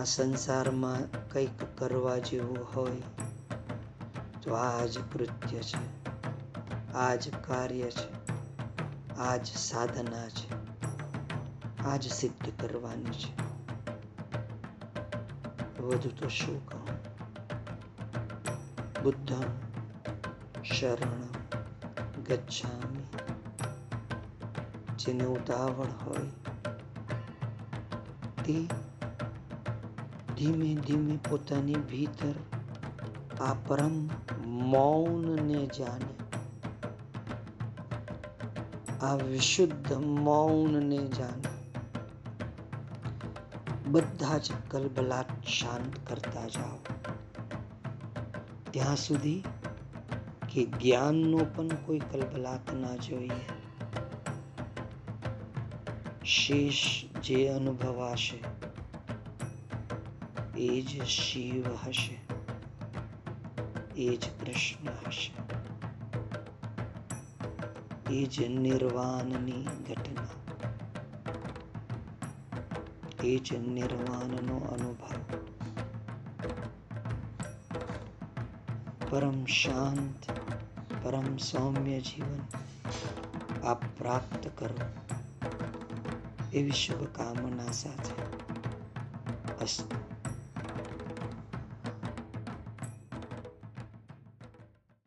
[0.00, 3.02] આ સંસારમાં કંઈક કરવા જેવું હોય
[4.42, 5.84] તો આ જ કૃત્ય છે,
[6.92, 8.10] આ જ કાર્ય છે,
[9.16, 10.50] આ જ સાધના છે,
[11.84, 13.42] આ જ સિદ્ધ કરવાની છે.
[15.82, 16.91] વધુ તો શું કહું?
[19.02, 19.42] બુદ્ધમ
[20.62, 21.22] શરણ
[22.22, 23.02] ગચ્છામી.
[24.98, 26.28] જેને ઉતાવળ હોય
[28.44, 28.66] તે
[30.36, 32.34] ધીમે ધીમે પોતાની ભીતર
[33.44, 34.08] આ પરમ
[34.46, 36.14] મૌનને જાણે.
[39.00, 41.72] આ વિશુદ્ધ મૌનને જાણે.
[43.86, 46.78] બધા જ કલબલાટ શાંત કરતા જાઓ.
[48.72, 49.42] ત્યાં સુધી
[50.52, 53.40] કે જ્ઞાનનો પણ કોઈ કલબલાટ ના જોઈએ.
[56.24, 58.38] શેષ જે અનુભવાશે,
[60.58, 62.18] એ જ શિવ હશે,
[63.96, 65.32] એ જ કૃષ્ણ હશે.
[68.14, 70.28] એ જ નિર્વાણની ઘટના,
[73.24, 75.51] એ જ નિર્વાણનો અનુભવ.
[79.12, 80.26] પરમ શાંત
[81.02, 82.44] પરમ સૌમ્ય જીવન
[83.62, 84.86] આપ પ્રાપ્ત કરો
[86.52, 88.14] એવી શુભકામના સાથે
[89.60, 90.00] અસ્તુ